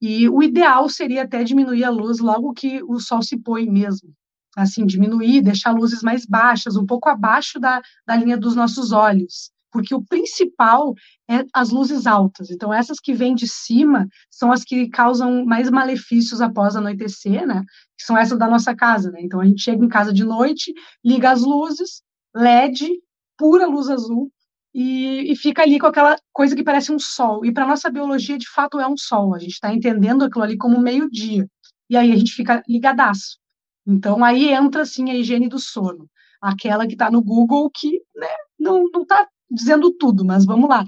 [0.00, 4.12] E o ideal seria até diminuir a luz logo que o sol se põe mesmo.
[4.56, 9.53] Assim, diminuir, deixar luzes mais baixas, um pouco abaixo da, da linha dos nossos olhos
[9.74, 10.94] porque o principal
[11.28, 12.48] é as luzes altas.
[12.48, 17.60] Então, essas que vêm de cima são as que causam mais malefícios após anoitecer, né?
[17.98, 19.20] Que são essas da nossa casa, né?
[19.20, 20.72] Então, a gente chega em casa de noite,
[21.04, 22.02] liga as luzes,
[22.36, 22.88] LED,
[23.36, 24.30] pura luz azul,
[24.72, 27.44] e, e fica ali com aquela coisa que parece um sol.
[27.44, 29.34] E para nossa biologia, de fato, é um sol.
[29.34, 31.48] A gente está entendendo aquilo ali como meio-dia.
[31.90, 33.38] E aí a gente fica ligadaço.
[33.84, 36.08] Então, aí entra, assim, a higiene do sono.
[36.40, 40.84] Aquela que está no Google que né, não está dizendo tudo, mas vamos lá.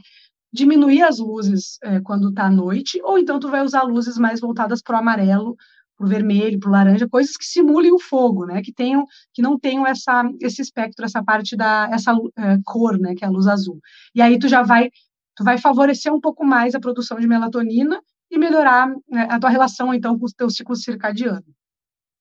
[0.52, 4.40] Diminuir as luzes é, quando está à noite, ou então tu vai usar luzes mais
[4.40, 5.56] voltadas para o amarelo,
[5.96, 8.62] para o vermelho, para o laranja, coisas que simulem o fogo, né?
[8.62, 13.14] Que tenham, que não tenham essa, esse espectro, essa parte da, essa é, cor, né?
[13.14, 13.80] Que é a luz azul.
[14.14, 14.90] E aí tu já vai,
[15.34, 19.50] tu vai favorecer um pouco mais a produção de melatonina e melhorar né, a tua
[19.50, 21.44] relação então com o teu ciclo circadiano.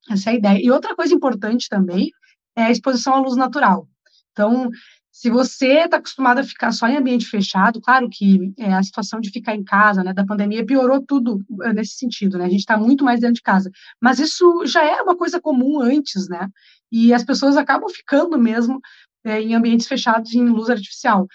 [0.10, 0.60] Essa é a ideia.
[0.64, 2.12] E outra coisa importante também
[2.56, 3.88] é a exposição à luz natural.
[4.32, 4.70] Então,
[5.16, 9.22] se você está acostumado a ficar só em ambiente fechado, claro que é, a situação
[9.22, 12.44] de ficar em casa, né, da pandemia, piorou tudo é, nesse sentido, né?
[12.44, 13.72] A gente está muito mais dentro de casa.
[14.02, 16.50] Mas isso já era uma coisa comum antes, né?
[16.92, 18.82] E as pessoas acabam ficando mesmo
[19.24, 21.26] é, em ambientes fechados em luz artificial.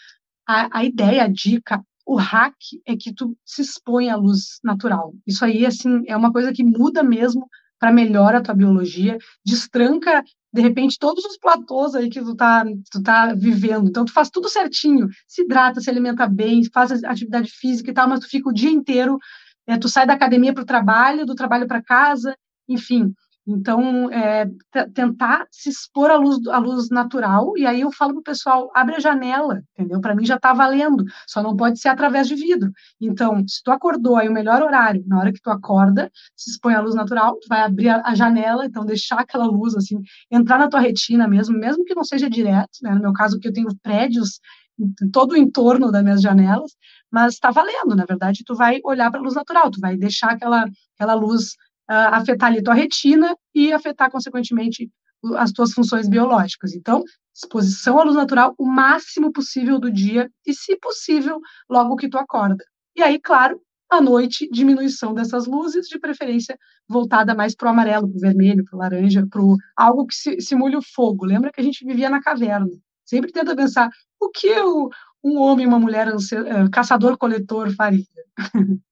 [0.47, 2.55] A, a ideia, a dica, o hack
[2.87, 5.15] é que tu se expõe à luz natural.
[5.27, 7.49] Isso aí, assim, é uma coisa que muda mesmo
[7.79, 10.23] para melhor a tua biologia, destranca
[10.53, 13.89] de repente, todos os platôs aí que tu tá, tu tá vivendo.
[13.89, 18.09] Então, tu faz tudo certinho, se hidrata, se alimenta bem, faz atividade física e tal,
[18.09, 19.19] mas tu fica o dia inteiro,
[19.67, 22.37] é, tu sai da academia para o trabalho, do trabalho para casa,
[22.69, 23.13] enfim.
[23.47, 24.47] Então, é,
[24.95, 28.71] tentar se expor à luz, à luz natural, e aí eu falo para o pessoal,
[28.75, 30.01] abre a janela, entendeu?
[30.01, 32.71] Para mim já está valendo, só não pode ser através de vidro.
[33.01, 36.75] Então, se tu acordou, aí o melhor horário, na hora que tu acorda, se expõe
[36.75, 40.59] à luz natural, tu vai abrir a, a janela, então deixar aquela luz, assim, entrar
[40.59, 42.95] na tua retina mesmo, mesmo que não seja direto, né?
[42.95, 44.39] No meu caso, que eu tenho prédios
[44.79, 46.73] em todo o entorno das minhas janelas,
[47.11, 50.31] mas está valendo, na verdade, tu vai olhar para a luz natural, tu vai deixar
[50.31, 51.55] aquela, aquela luz
[51.91, 54.89] uh, afetar ali tua retina e afetar, consequentemente,
[55.37, 56.73] as tuas funções biológicas.
[56.75, 57.03] Então,
[57.35, 62.17] exposição à luz natural o máximo possível do dia e, se possível, logo que tu
[62.17, 62.65] acorda.
[62.97, 63.61] E aí, claro,
[63.91, 66.57] à noite, diminuição dessas luzes, de preferência
[66.89, 69.43] voltada mais para o amarelo, para o vermelho, para o laranja, para
[69.77, 71.27] algo que simule o fogo.
[71.27, 72.69] Lembra que a gente vivia na caverna.
[73.05, 74.49] Sempre tenta pensar o que
[75.23, 78.05] um homem uma mulher eh, caçador-coletor faria.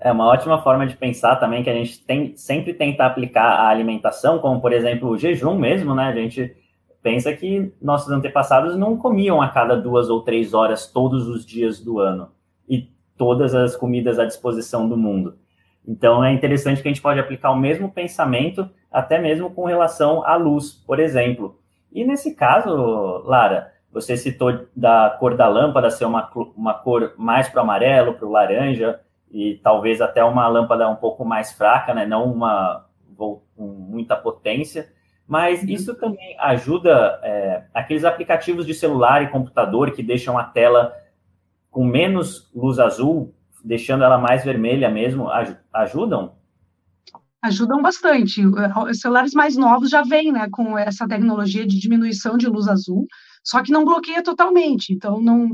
[0.00, 3.68] É uma ótima forma de pensar também que a gente tem, sempre tenta aplicar a
[3.68, 6.04] alimentação, como por exemplo o jejum mesmo, né?
[6.04, 6.54] A gente
[7.02, 11.80] pensa que nossos antepassados não comiam a cada duas ou três horas todos os dias
[11.80, 12.30] do ano
[12.68, 15.36] e todas as comidas à disposição do mundo.
[15.86, 20.24] Então é interessante que a gente pode aplicar o mesmo pensamento até mesmo com relação
[20.24, 21.58] à luz, por exemplo.
[21.92, 27.48] E nesse caso, Lara, você citou da cor da lâmpada ser uma, uma cor mais
[27.48, 31.94] para o amarelo, para o laranja, e talvez até uma lâmpada um pouco mais fraca,
[31.94, 32.06] né?
[32.06, 34.92] não uma com muita potência,
[35.26, 35.68] mas uhum.
[35.68, 40.94] isso também ajuda é, aqueles aplicativos de celular e computador que deixam a tela
[41.70, 45.28] com menos luz azul, deixando ela mais vermelha mesmo,
[45.72, 46.36] ajudam?
[47.42, 48.42] Ajudam bastante.
[48.46, 53.06] Os celulares mais novos já vêm né, com essa tecnologia de diminuição de luz azul,
[53.44, 54.92] só que não bloqueia totalmente.
[54.92, 55.50] Então, não,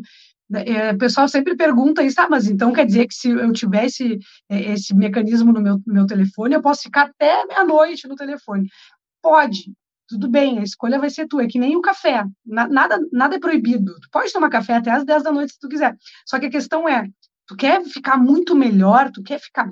[0.52, 4.18] é, o pessoal sempre pergunta isso, ah, mas então quer dizer que se eu tivesse
[4.48, 8.68] é, esse mecanismo no meu, no meu telefone, eu posso ficar até meia-noite no telefone.
[9.22, 9.72] Pode,
[10.06, 13.36] tudo bem, a escolha vai ser tua, é que nem o café, na, nada, nada
[13.36, 13.98] é proibido.
[14.00, 15.96] Tu pode tomar café até às 10 da noite se tu quiser.
[16.26, 17.08] Só que a questão é,
[17.46, 19.68] tu quer ficar muito melhor, tu quer ficar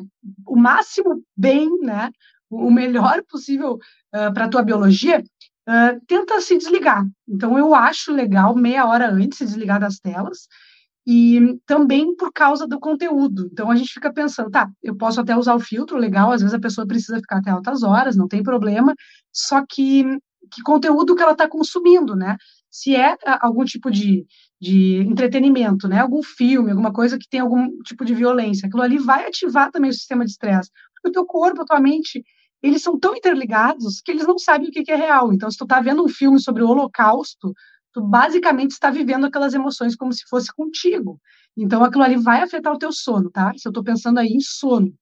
[0.46, 2.10] o máximo bem, né?
[2.50, 5.22] O melhor possível uh, para a tua biologia,
[5.68, 7.04] uh, tenta se desligar.
[7.28, 10.48] Então, eu acho legal meia hora antes se desligar das telas,
[11.06, 13.48] e também por causa do conteúdo.
[13.52, 16.54] Então, a gente fica pensando, tá, eu posso até usar o filtro, legal, às vezes
[16.54, 18.94] a pessoa precisa ficar até altas horas, não tem problema,
[19.32, 20.04] só que
[20.52, 22.36] que conteúdo que ela está consumindo, né?
[22.70, 24.26] Se é algum tipo de,
[24.60, 26.00] de entretenimento, né?
[26.00, 29.90] Algum filme, alguma coisa que tem algum tipo de violência, aquilo ali vai ativar também
[29.90, 30.70] o sistema de estresse.
[30.94, 32.22] Porque o teu corpo, a tua mente,
[32.62, 35.32] eles são tão interligados que eles não sabem o que, é real.
[35.32, 37.52] Então, se tu está vendo um filme sobre o Holocausto,
[37.92, 41.20] tu basicamente está vivendo aquelas emoções como se fosse contigo.
[41.56, 43.52] Então, aquilo ali vai afetar o teu sono, tá?
[43.56, 44.94] Se eu estou pensando aí em sono.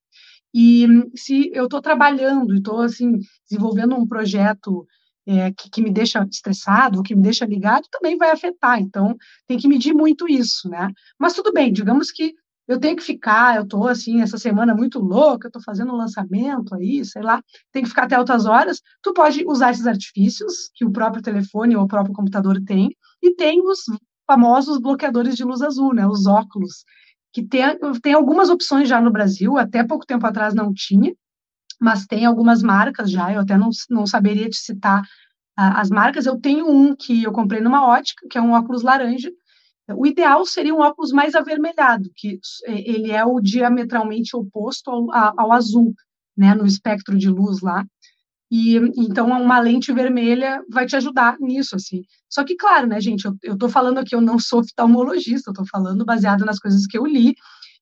[0.54, 4.86] E se eu estou trabalhando e estou, assim, desenvolvendo um projeto
[5.26, 8.80] é, que, que, me deixa estressado, que me deixa ligado, também vai afetar.
[8.80, 10.90] Então, tem que medir muito isso, né?
[11.18, 12.34] Mas tudo bem, digamos que
[12.70, 15.96] eu tenho que ficar, eu estou assim, essa semana muito louca, eu estou fazendo um
[15.96, 17.42] lançamento aí, sei lá,
[17.72, 21.74] tem que ficar até altas horas, tu pode usar esses artifícios que o próprio telefone
[21.74, 23.80] ou o próprio computador tem, e tem os
[24.24, 26.84] famosos bloqueadores de luz azul, né, os óculos,
[27.32, 27.64] que tem,
[28.00, 31.12] tem algumas opções já no Brasil, até pouco tempo atrás não tinha,
[31.80, 36.24] mas tem algumas marcas já, eu até não, não saberia te citar uh, as marcas,
[36.24, 39.28] eu tenho um que eu comprei numa ótica, que é um óculos laranja,
[39.96, 45.08] o ideal seria um óculos mais avermelhado, que é, ele é o diametralmente oposto ao,
[45.38, 45.94] ao azul,
[46.36, 47.84] né, no espectro de luz lá.
[48.50, 52.02] E então uma lente vermelha vai te ajudar nisso, assim.
[52.28, 56.04] Só que, claro, né, gente, eu, tô falando aqui, eu não sou oftalmologista, eu falando
[56.04, 57.34] baseado nas coisas que eu li,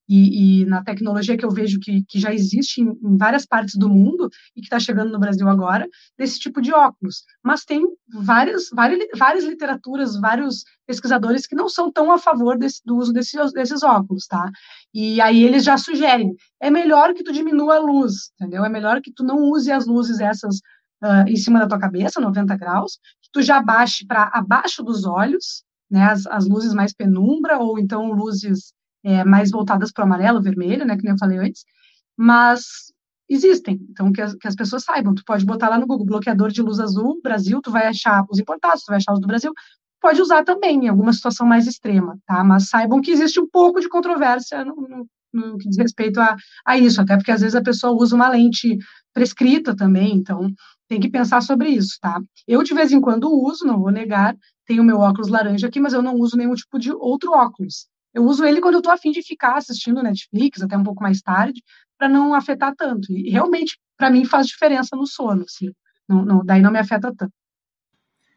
[0.09, 3.75] e, e, na tecnologia que eu vejo que, que já existe em, em, várias partes
[3.77, 5.87] do mundo e que está chegando no Brasil agora,
[6.17, 7.25] desse tipo de óculos.
[7.45, 12.81] Mas tem várias, várias, várias literaturas, vários pesquisadores que não são tão a favor desse,
[12.85, 14.51] do uso desses, desses óculos, tá?
[14.95, 18.65] E aí eles já sugerem, é melhor que tu diminua a luz, entendeu?
[18.65, 20.57] É melhor que tu não use as luzes essas
[21.03, 25.05] uh, em cima da tua cabeça, 90 graus, que tu já baixe para abaixo dos
[25.05, 28.73] olhos, né, as, as luzes mais penumbra, ou então luzes
[29.05, 31.65] é, mais voltadas para o amarelo, vermelho, né, que nem eu falei antes,
[32.17, 32.93] mas
[33.29, 36.51] existem, então que as, que as, pessoas saibam, tu pode botar lá no Google, bloqueador
[36.51, 39.53] de luz azul, Brasil, tu vai achar os importados, tu vai achar os do Brasil,
[40.01, 43.81] pode usar também em alguma situação mais extrema, tá, mas saibam que existe um pouco
[43.81, 47.55] de controvérsia no, no, no que diz respeito a, a isso, até porque às vezes
[47.55, 48.79] a pessoa usa uma lente
[49.13, 50.51] prescrita também, então
[50.89, 52.21] tem que pensar sobre isso, tá?
[52.47, 54.35] Eu de vez em quando uso, não vou negar,
[54.67, 57.87] tenho meu óculos laranja aqui, mas eu não uso nenhum tipo de outro óculos,
[58.19, 61.23] eu uso ele quando eu estou afim de ficar assistindo Netflix até um pouco mais
[61.23, 61.63] tarde,
[61.97, 63.13] para não afetar tanto.
[63.13, 65.71] E realmente para mim faz diferença no sono, assim.
[66.09, 67.33] Não, não, daí não me afeta tanto.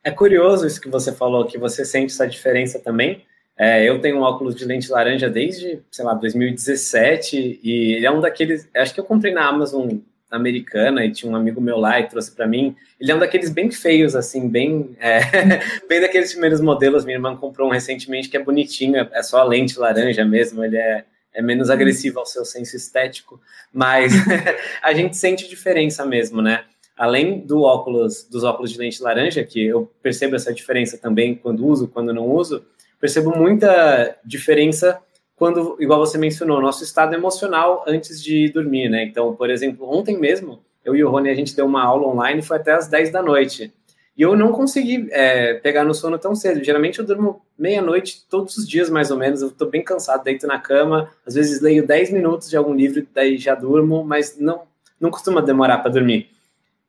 [0.03, 3.25] É curioso isso que você falou, que você sente essa diferença também.
[3.57, 8.11] É, eu tenho um óculos de lente laranja desde, sei lá, 2017 e ele é
[8.11, 8.69] um daqueles.
[8.75, 9.97] Acho que eu comprei na Amazon
[10.31, 12.75] americana e tinha um amigo meu lá e trouxe para mim.
[12.99, 15.19] Ele é um daqueles bem feios, assim, bem, é,
[15.87, 17.03] bem daqueles primeiros modelos.
[17.03, 20.63] Minha irmã comprou um recentemente que é bonitinho, é, é só a lente laranja mesmo.
[20.63, 21.03] Ele é,
[21.33, 21.73] é menos uhum.
[21.73, 23.39] agressivo ao seu senso estético,
[23.73, 24.13] mas
[24.81, 26.63] a gente sente diferença mesmo, né?
[26.97, 31.65] Além do óculos, dos óculos de lente laranja, que eu percebo essa diferença também quando
[31.65, 32.63] uso, quando não uso,
[32.99, 35.01] percebo muita diferença
[35.41, 39.03] quando, igual você mencionou, nosso estado emocional antes de dormir, né?
[39.05, 42.43] Então, por exemplo, ontem mesmo, eu e o Rony, a gente deu uma aula online,
[42.43, 43.73] foi até às 10 da noite.
[44.15, 46.63] E eu não consegui é, pegar no sono tão cedo.
[46.63, 49.41] Geralmente eu durmo meia-noite todos os dias, mais ou menos.
[49.41, 51.09] Eu tô bem cansado, deito na cama.
[51.25, 54.61] Às vezes leio 10 minutos de algum livro, daí já durmo, mas não,
[54.99, 56.29] não costuma demorar para dormir.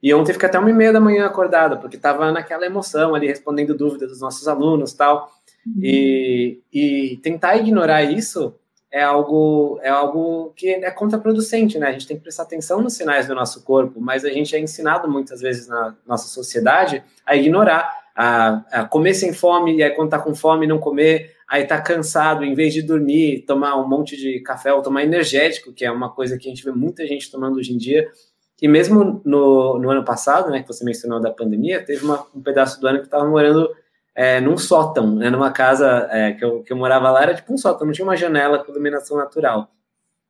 [0.02, 3.28] E ontem fiquei até uma e meia da manhã acordado, porque estava naquela emoção ali,
[3.28, 5.30] respondendo dúvidas dos nossos alunos tal.
[5.80, 8.54] E, e tentar ignorar isso
[8.92, 11.86] é algo, é algo que é contraproducente, né?
[11.86, 14.60] A gente tem que prestar atenção nos sinais do nosso corpo, mas a gente é
[14.60, 19.90] ensinado muitas vezes na nossa sociedade a ignorar, a, a comer sem fome, e aí
[19.92, 23.88] quando tá com fome não comer, aí tá cansado, em vez de dormir, tomar um
[23.88, 27.06] monte de café ou tomar energético, que é uma coisa que a gente vê muita
[27.06, 28.06] gente tomando hoje em dia.
[28.60, 32.42] E mesmo no, no ano passado, né, que você mencionou da pandemia, teve uma, um
[32.42, 33.70] pedaço do ano que estava morando
[34.14, 37.52] é, num sótão, né, numa casa é, que, eu, que eu morava lá, era tipo
[37.52, 39.70] um sótão, não tinha uma janela com iluminação natural.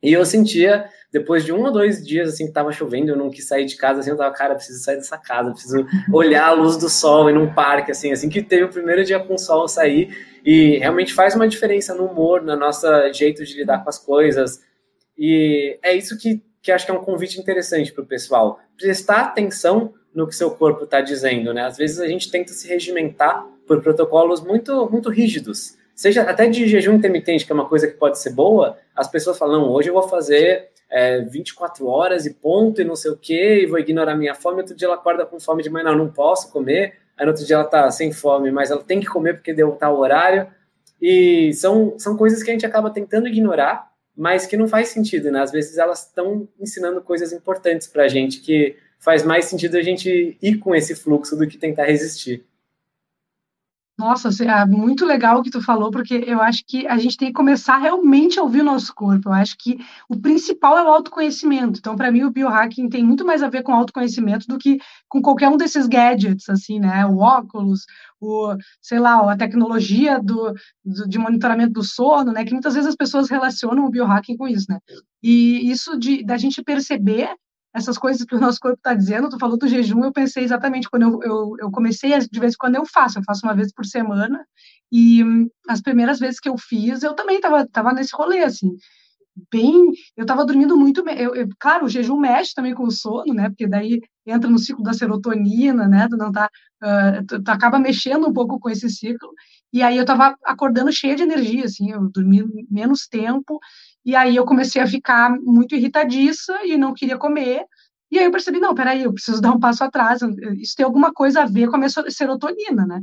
[0.03, 3.31] E eu sentia, depois de um ou dois dias, assim, que tava chovendo, eu não
[3.31, 6.53] quis sair de casa, assim, eu tava, cara, preciso sair dessa casa, preciso olhar a
[6.53, 9.39] luz do sol e num parque, assim, assim que teve o primeiro dia com o
[9.39, 10.11] sol sair,
[10.45, 14.61] e realmente faz uma diferença no humor, no nosso jeito de lidar com as coisas,
[15.17, 19.21] e é isso que, que acho que é um convite interessante para o pessoal, prestar
[19.21, 21.63] atenção no que seu corpo está dizendo, né?
[21.63, 25.79] Às vezes a gente tenta se regimentar por protocolos muito, muito rígidos.
[25.95, 29.39] Seja até de jejum intermitente, que é uma coisa que pode ser boa, as pessoas
[29.39, 33.63] falam, hoje eu vou fazer é, 24 horas e ponto, e não sei o quê,
[33.63, 36.13] e vou ignorar minha fome, outro dia ela acorda com fome de manhã, não, não
[36.13, 39.35] posso comer, aí no outro dia ela tá sem fome, mas ela tem que comer
[39.35, 40.49] porque deu tal horário,
[41.01, 45.31] e são, são coisas que a gente acaba tentando ignorar, mas que não faz sentido,
[45.31, 45.41] né?
[45.41, 49.83] Às vezes elas estão ensinando coisas importantes para a gente, que faz mais sentido a
[49.83, 52.45] gente ir com esse fluxo do que tentar resistir.
[54.03, 57.29] Nossa, é muito legal o que tu falou, porque eu acho que a gente tem
[57.29, 59.29] que começar realmente a ouvir o nosso corpo.
[59.29, 59.79] Eu acho que
[60.09, 61.79] o principal é o autoconhecimento.
[61.79, 64.79] Então, para mim, o biohacking tem muito mais a ver com autoconhecimento do que
[65.09, 67.07] com qualquer um desses gadgets, assim, né?
[67.07, 67.87] O óculos,
[68.21, 70.53] o, sei lá, a tecnologia do,
[70.85, 72.45] do, de monitoramento do sono, né?
[72.45, 74.81] Que muitas vezes as pessoas relacionam o biohacking com isso, né?
[75.23, 77.31] E isso de da gente perceber
[77.75, 80.89] essas coisas que o nosso corpo está dizendo, tu falou do jejum, eu pensei exatamente
[80.91, 83.73] quando eu, eu, eu comecei, de vez em quando eu faço, eu faço uma vez
[83.73, 84.45] por semana,
[84.91, 88.77] e hum, as primeiras vezes que eu fiz, eu também estava tava nesse rolê, assim,
[89.51, 93.33] bem, eu estava dormindo muito, eu, eu, claro, o jejum mexe também com o sono,
[93.33, 96.51] né, porque daí entra no ciclo da serotonina, né, tu não tá,
[96.83, 99.31] uh, tu, tu, acaba mexendo um pouco com esse ciclo,
[99.73, 103.59] e aí eu estava acordando cheia de energia, assim, eu dormi menos tempo,
[104.05, 107.65] e aí eu comecei a ficar muito irritadiça e não queria comer.
[108.11, 110.21] E aí eu percebi, não, peraí, eu preciso dar um passo atrás.
[110.59, 113.01] Isso tem alguma coisa a ver com a minha serotonina, né?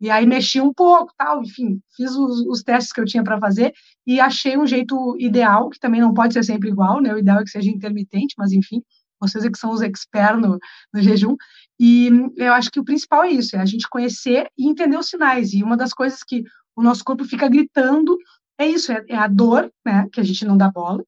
[0.00, 3.38] E aí mexi um pouco, tal, enfim, fiz os, os testes que eu tinha para
[3.38, 3.72] fazer
[4.06, 7.14] e achei um jeito ideal, que também não pode ser sempre igual, né?
[7.14, 8.82] O ideal é que seja intermitente, mas enfim,
[9.20, 10.58] vocês é que são os experts no,
[10.92, 11.36] no jejum.
[11.78, 15.08] E eu acho que o principal é isso, é a gente conhecer e entender os
[15.08, 15.52] sinais.
[15.52, 16.42] E uma das coisas que
[16.74, 18.16] o nosso corpo fica gritando
[18.58, 21.04] é isso, é, é, a dor, né, que a gente não dá bola,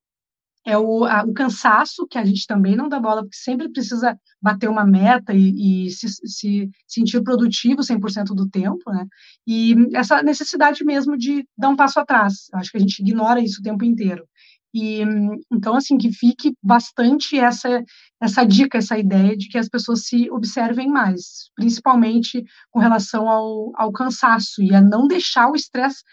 [0.65, 4.17] é o, a, o cansaço, que a gente também não dá bola, porque sempre precisa
[4.41, 9.05] bater uma meta e, e se, se, sentir produtivo 100% do tempo, né,
[9.47, 13.59] e essa necessidade mesmo de dar um passo atrás, acho que a gente ignora isso
[13.59, 14.27] o tempo inteiro.
[14.73, 15.03] E,
[15.49, 17.81] então, assim, que fique bastante essa,
[18.21, 23.71] essa dica, essa ideia de que as pessoas se observem mais, principalmente com relação ao,
[23.75, 26.03] ao cansaço e a não deixar o estresse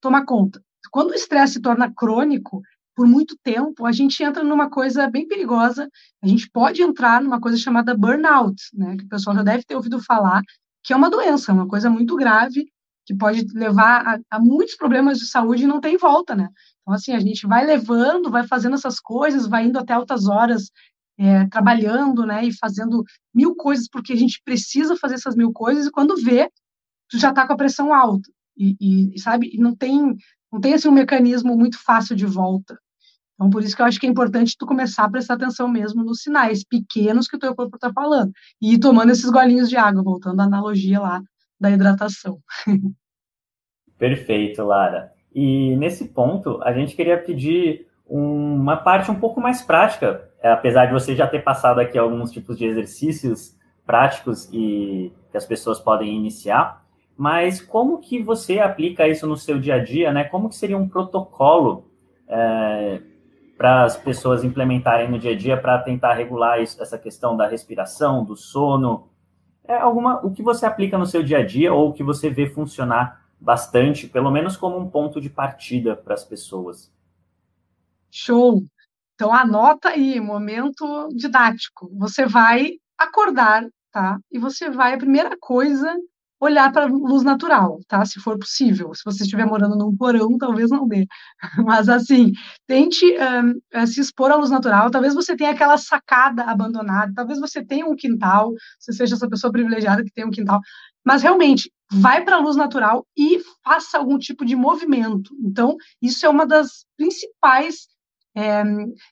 [0.00, 0.62] tomar conta
[0.92, 2.62] quando o estresse se torna crônico,
[2.94, 5.88] por muito tempo, a gente entra numa coisa bem perigosa.
[6.22, 8.96] A gente pode entrar numa coisa chamada burnout, né?
[8.98, 10.42] Que o pessoal já deve ter ouvido falar,
[10.84, 12.66] que é uma doença, uma coisa muito grave,
[13.06, 16.50] que pode levar a, a muitos problemas de saúde e não tem volta, né?
[16.82, 20.70] Então, assim, a gente vai levando, vai fazendo essas coisas, vai indo até altas horas
[21.18, 22.44] é, trabalhando, né?
[22.44, 23.02] E fazendo
[23.34, 26.50] mil coisas, porque a gente precisa fazer essas mil coisas, e quando vê,
[27.08, 28.30] tu já tá com a pressão alta.
[28.54, 30.14] E, e sabe, e não tem
[30.52, 32.78] não tem assim um mecanismo muito fácil de volta.
[33.34, 36.04] Então, por isso que eu acho que é importante tu começar a prestar atenção mesmo
[36.04, 38.30] nos sinais pequenos que o teu corpo está falando.
[38.60, 41.22] E ir tomando esses golinhos de água, voltando à analogia lá
[41.58, 42.38] da hidratação.
[43.98, 45.12] Perfeito, Lara.
[45.34, 50.86] E nesse ponto, a gente queria pedir uma parte um pouco mais prática, é, apesar
[50.86, 55.80] de você já ter passado aqui alguns tipos de exercícios práticos e que as pessoas
[55.80, 56.84] podem iniciar,
[57.16, 60.24] mas como que você aplica isso no seu dia a dia, né?
[60.24, 61.90] Como que seria um protocolo
[62.26, 63.00] é,
[63.56, 67.46] para as pessoas implementarem no dia a dia para tentar regular isso, essa questão da
[67.46, 69.08] respiração, do sono?
[69.64, 72.28] É alguma o que você aplica no seu dia a dia ou o que você
[72.28, 76.92] vê funcionar bastante, pelo menos como um ponto de partida para as pessoas?
[78.10, 78.62] Show!
[79.14, 81.90] Então anota aí, momento didático.
[81.98, 84.18] Você vai acordar, tá?
[84.30, 85.94] E você vai, a primeira coisa,
[86.42, 88.04] olhar para luz natural, tá?
[88.04, 88.92] Se for possível.
[88.94, 91.06] Se você estiver morando num porão, talvez não dê.
[91.64, 92.32] Mas, assim,
[92.66, 93.04] tente
[93.72, 94.90] um, se expor à luz natural.
[94.90, 99.52] Talvez você tenha aquela sacada abandonada, talvez você tenha um quintal, você seja essa pessoa
[99.52, 100.60] privilegiada que tem um quintal.
[101.04, 105.32] Mas, realmente, vai para a luz natural e faça algum tipo de movimento.
[105.44, 107.86] Então, isso é uma das principais
[108.34, 108.62] é,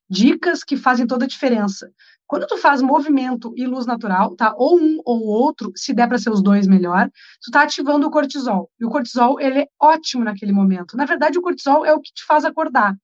[0.09, 1.91] dicas que fazem toda a diferença.
[2.27, 4.55] Quando tu faz movimento e luz natural, tá?
[4.57, 7.11] Ou um ou outro, se der para ser os dois melhor,
[7.43, 8.71] tu tá ativando o cortisol.
[8.79, 10.97] E o cortisol, ele é ótimo naquele momento.
[10.97, 12.97] Na verdade, o cortisol é o que te faz acordar.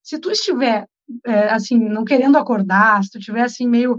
[0.00, 0.86] Se tu estiver,
[1.26, 3.96] é, assim, não querendo acordar, se tu estiver, assim, meio,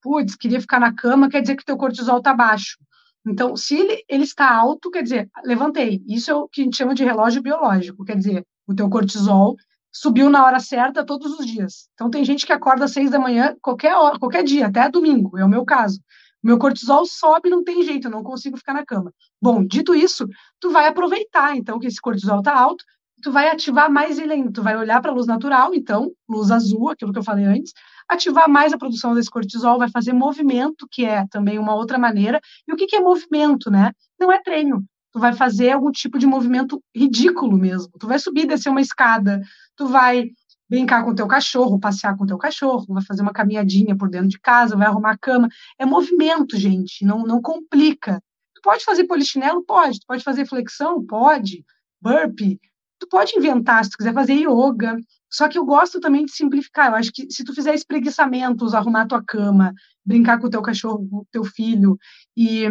[0.00, 2.78] putz, queria ficar na cama, quer dizer que teu cortisol tá baixo.
[3.26, 6.02] Então, se ele, ele está alto, quer dizer, levantei.
[6.08, 8.02] Isso é o que a gente chama de relógio biológico.
[8.02, 9.56] Quer dizer, o teu cortisol
[9.92, 11.88] subiu na hora certa todos os dias.
[11.94, 15.36] Então tem gente que acorda às seis da manhã qualquer hora, qualquer dia, até domingo,
[15.38, 16.00] é o meu caso.
[16.42, 19.12] Meu cortisol sobe, não tem jeito, eu não consigo ficar na cama.
[19.40, 20.26] Bom, dito isso,
[20.58, 22.84] tu vai aproveitar então que esse cortisol está alto,
[23.22, 26.90] tu vai ativar mais ele tu vai olhar para a luz natural, então, luz azul,
[26.90, 27.72] aquilo que eu falei antes,
[28.08, 32.40] ativar mais a produção desse cortisol, vai fazer movimento, que é também uma outra maneira.
[32.66, 33.92] E o que, que é movimento, né?
[34.18, 37.92] Não é treino, tu vai fazer algum tipo de movimento ridículo mesmo.
[37.98, 39.42] Tu vai subir, descer uma escada,
[39.76, 40.30] tu vai
[40.68, 44.40] brincar com teu cachorro, passear com teu cachorro, vai fazer uma caminhadinha por dentro de
[44.40, 45.48] casa, vai arrumar a cama.
[45.78, 48.22] É movimento, gente, não, não complica.
[48.54, 49.62] Tu pode fazer polichinelo?
[49.64, 50.00] Pode.
[50.00, 51.04] Tu pode fazer flexão?
[51.04, 51.62] Pode.
[52.00, 52.58] Burpee?
[52.98, 54.96] Tu pode inventar, se tu quiser fazer yoga.
[55.30, 56.88] Só que eu gosto também de simplificar.
[56.88, 61.06] Eu acho que se tu fizer espreguiçamentos, arrumar tua cama, brincar com o teu cachorro,
[61.10, 61.98] com o teu filho
[62.34, 62.66] e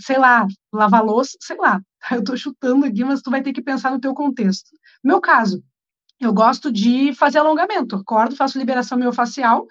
[0.00, 1.80] sei lá, lavar louça, sei lá.
[2.10, 4.70] Eu estou chutando aqui, mas tu vai ter que pensar no teu contexto.
[5.02, 5.62] No meu caso,
[6.20, 7.96] eu gosto de fazer alongamento.
[7.96, 9.66] Acordo, faço liberação miofascial,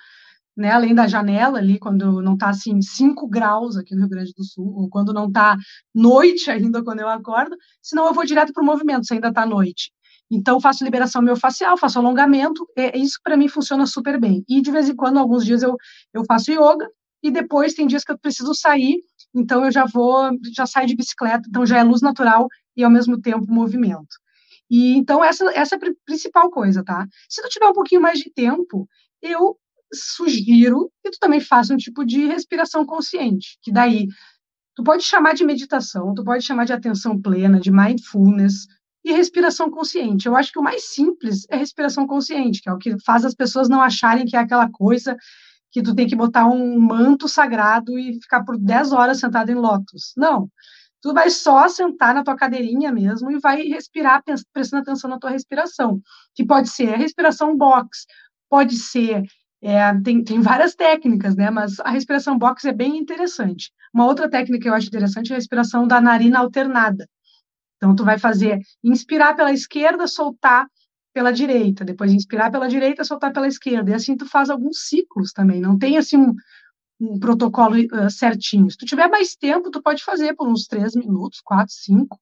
[0.56, 4.34] né, além da janela ali, quando não está assim 5 graus aqui no Rio Grande
[4.36, 5.58] do Sul, ou quando não está
[5.94, 9.46] noite ainda quando eu acordo, senão eu vou direto para o movimento, se ainda está
[9.46, 9.92] noite.
[10.32, 14.44] Então, faço liberação miofascial, faço alongamento, é, isso para mim funciona super bem.
[14.50, 15.76] E de vez em quando, alguns dias eu,
[16.14, 16.90] eu faço yoga,
[17.22, 18.98] e depois tem dias que eu preciso sair
[19.36, 22.90] então eu já vou, já saio de bicicleta, então já é luz natural e ao
[22.90, 24.18] mesmo tempo movimento.
[24.70, 27.06] E então essa, essa é a principal coisa, tá?
[27.30, 28.88] Se tu tiver um pouquinho mais de tempo,
[29.22, 29.58] eu
[29.94, 34.08] sugiro que tu também faça um tipo de respiração consciente, que daí
[34.76, 38.68] tu pode chamar de meditação, tu pode chamar de atenção plena, de mindfulness
[39.04, 40.28] e respiração consciente.
[40.28, 43.36] Eu acho que o mais simples é respiração consciente, que é o que faz as
[43.36, 45.16] pessoas não acharem que é aquela coisa
[45.76, 49.56] que tu tem que botar um manto sagrado e ficar por 10 horas sentado em
[49.56, 50.14] lótus.
[50.16, 50.50] Não.
[51.02, 54.24] Tu vai só sentar na tua cadeirinha mesmo e vai respirar
[54.54, 56.00] prestando atenção na tua respiração,
[56.34, 58.06] que pode ser a respiração box,
[58.50, 59.24] pode ser
[59.62, 61.50] é, tem, tem várias técnicas, né?
[61.50, 63.70] Mas a respiração box é bem interessante.
[63.94, 67.06] Uma outra técnica que eu acho interessante é a respiração da narina alternada.
[67.76, 70.68] Então, tu vai fazer inspirar pela esquerda, soltar
[71.16, 73.90] pela direita, depois inspirar pela direita, soltar pela esquerda.
[73.90, 75.62] E assim tu faz alguns ciclos também.
[75.62, 76.36] Não tem assim um,
[77.00, 78.70] um protocolo uh, certinho.
[78.70, 82.20] Se tu tiver mais tempo, tu pode fazer por uns três minutos, quatro, cinco.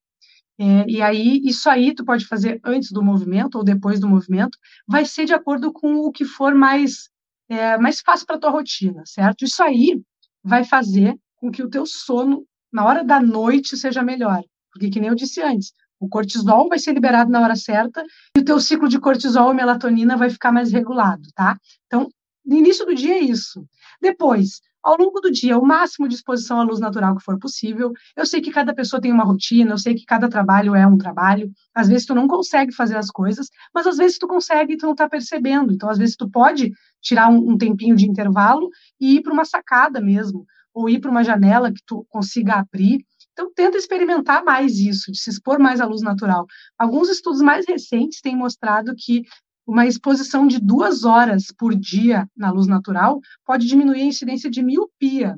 [0.59, 4.55] É, e aí, isso aí tu pode fazer antes do movimento ou depois do movimento,
[4.87, 7.09] vai ser de acordo com o que for mais,
[7.49, 9.43] é, mais fácil para tua rotina, certo?
[9.43, 9.99] Isso aí
[10.43, 14.43] vai fazer com que o teu sono, na hora da noite, seja melhor.
[14.71, 15.73] Porque, que nem eu disse antes,
[16.03, 18.03] o cortisol vai ser liberado na hora certa
[18.35, 21.57] e o teu ciclo de cortisol e melatonina vai ficar mais regulado, tá?
[21.87, 22.09] Então,
[22.45, 23.65] no início do dia é isso.
[24.01, 27.93] Depois, ao longo do dia, o máximo de exposição à luz natural que for possível.
[28.17, 30.97] Eu sei que cada pessoa tem uma rotina, eu sei que cada trabalho é um
[30.97, 31.49] trabalho.
[31.73, 34.85] Às vezes tu não consegue fazer as coisas, mas às vezes tu consegue e tu
[34.85, 35.71] não está percebendo.
[35.71, 39.45] Então, às vezes tu pode tirar um, um tempinho de intervalo e ir para uma
[39.45, 44.77] sacada mesmo, ou ir para uma janela que tu consiga abrir então, tenta experimentar mais
[44.77, 46.45] isso, de se expor mais à luz natural.
[46.77, 49.23] Alguns estudos mais recentes têm mostrado que
[49.65, 54.61] uma exposição de duas horas por dia na luz natural pode diminuir a incidência de
[54.61, 55.35] miopia.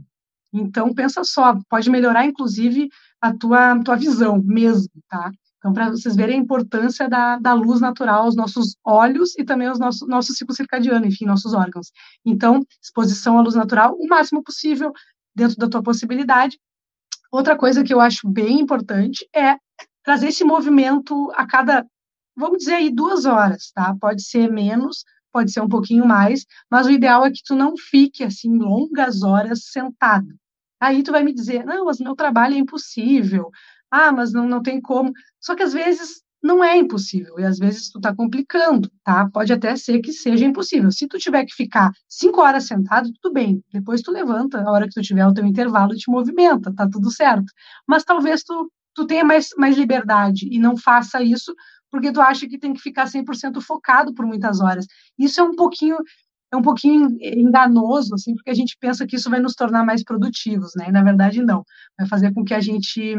[0.52, 2.90] Então, pensa só, pode melhorar, inclusive,
[3.22, 5.32] a tua, tua visão mesmo, tá?
[5.58, 9.68] Então, para vocês verem a importância da, da luz natural aos nossos olhos e também
[9.68, 11.92] aos nossos nosso ciclo circadiano, enfim, nossos órgãos.
[12.26, 14.94] Então, exposição à luz natural o máximo possível,
[15.36, 16.58] dentro da tua possibilidade.
[17.36, 19.58] Outra coisa que eu acho bem importante é
[20.06, 21.86] trazer esse movimento a cada
[22.34, 23.94] vamos dizer aí duas horas, tá?
[24.00, 27.76] Pode ser menos, pode ser um pouquinho mais, mas o ideal é que tu não
[27.76, 30.34] fique assim longas horas sentado.
[30.80, 33.52] Aí tu vai me dizer, não, mas meu trabalho é impossível.
[33.92, 35.12] Ah, mas não, não tem como.
[35.42, 39.28] Só que às vezes não é impossível, e às vezes tu tá complicando, tá?
[39.34, 40.92] Pode até ser que seja impossível.
[40.92, 43.64] Se tu tiver que ficar cinco horas sentado, tudo bem.
[43.74, 47.10] Depois tu levanta, a hora que tu tiver o teu intervalo, te movimenta, tá tudo
[47.12, 47.52] certo.
[47.88, 51.52] Mas talvez tu, tu tenha mais, mais liberdade e não faça isso
[51.90, 54.86] porque tu acha que tem que ficar 100% focado por muitas horas.
[55.18, 55.98] Isso é um pouquinho
[56.54, 60.04] é um pouquinho enganoso, assim, porque a gente pensa que isso vai nos tornar mais
[60.04, 60.86] produtivos, né?
[60.90, 61.64] E na verdade não.
[61.98, 63.18] Vai fazer com que a gente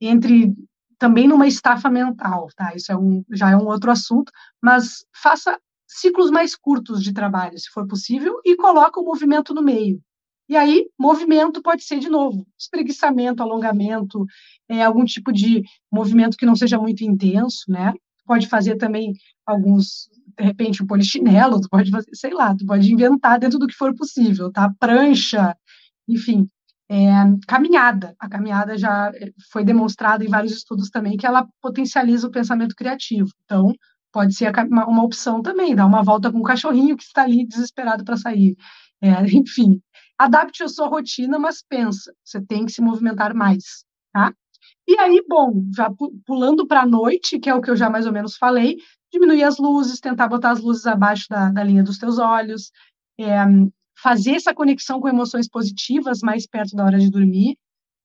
[0.00, 0.54] entre
[1.02, 2.76] também numa estafa mental, tá?
[2.76, 4.30] Isso é um, já é um outro assunto,
[4.62, 9.64] mas faça ciclos mais curtos de trabalho, se for possível, e coloca o movimento no
[9.64, 10.00] meio.
[10.48, 14.24] E aí, movimento pode ser, de novo, espreguiçamento, alongamento,
[14.68, 17.92] é, algum tipo de movimento que não seja muito intenso, né?
[18.24, 19.12] Pode fazer também
[19.44, 23.66] alguns, de repente, um polichinelo, tu pode fazer, sei lá, tu pode inventar dentro do
[23.66, 24.72] que for possível, tá?
[24.78, 25.56] Prancha,
[26.08, 26.48] enfim.
[26.92, 27.06] É,
[27.48, 28.14] caminhada.
[28.18, 29.10] A caminhada já
[29.50, 33.30] foi demonstrada em vários estudos também que ela potencializa o pensamento criativo.
[33.46, 33.72] Então,
[34.12, 37.46] pode ser uma, uma opção também, dar uma volta com o cachorrinho que está ali
[37.46, 38.54] desesperado para sair.
[39.00, 39.80] É, enfim,
[40.18, 44.34] adapte a sua rotina, mas pensa, você tem que se movimentar mais, tá?
[44.86, 45.90] E aí, bom, já
[46.26, 48.76] pulando para a noite, que é o que eu já mais ou menos falei,
[49.10, 52.70] diminuir as luzes, tentar botar as luzes abaixo da, da linha dos teus olhos,
[53.18, 53.46] é,
[54.02, 57.56] fazer essa conexão com emoções positivas mais perto da hora de dormir,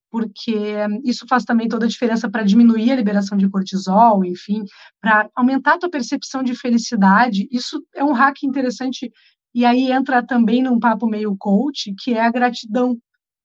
[0.09, 0.55] porque
[1.03, 4.63] isso faz também toda a diferença para diminuir a liberação de cortisol, enfim,
[5.01, 7.47] para aumentar a tua percepção de felicidade.
[7.51, 9.11] Isso é um hack interessante
[9.53, 12.97] e aí entra também num papo meio coach, que é a gratidão.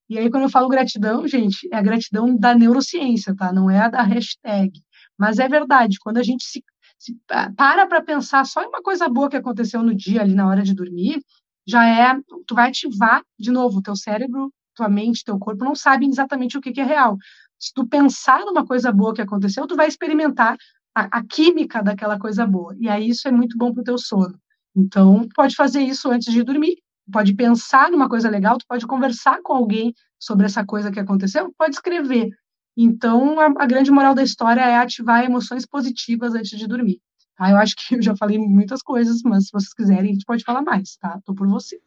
[0.08, 3.50] E aí, quando eu falo gratidão, gente, é a gratidão da neurociência, tá?
[3.50, 4.72] Não é a da hashtag.
[5.16, 6.62] Mas é verdade, quando a gente se,
[6.98, 7.16] se
[7.56, 10.62] para para pensar só em uma coisa boa que aconteceu no dia, ali na hora
[10.62, 11.22] de dormir,
[11.66, 15.74] já é, tu vai ativar, de novo, o teu cérebro, tua mente, teu corpo não
[15.74, 17.16] sabem exatamente o que, que é real.
[17.58, 20.56] Se tu pensar numa coisa boa que aconteceu, tu vai experimentar
[20.94, 22.74] a, a química daquela coisa boa.
[22.78, 24.38] E aí isso é muito bom pro teu sono.
[24.74, 26.76] Então, pode fazer isso antes de dormir,
[27.10, 31.52] pode pensar numa coisa legal, tu pode conversar com alguém sobre essa coisa que aconteceu,
[31.58, 32.30] pode escrever.
[32.76, 37.00] Então, a, a grande moral da história é ativar emoções positivas antes de dormir.
[37.42, 37.50] Tá?
[37.50, 40.44] Eu acho que eu já falei muitas coisas, mas se vocês quiserem, a gente pode
[40.44, 41.18] falar mais, tá?
[41.26, 41.82] Tô por vocês.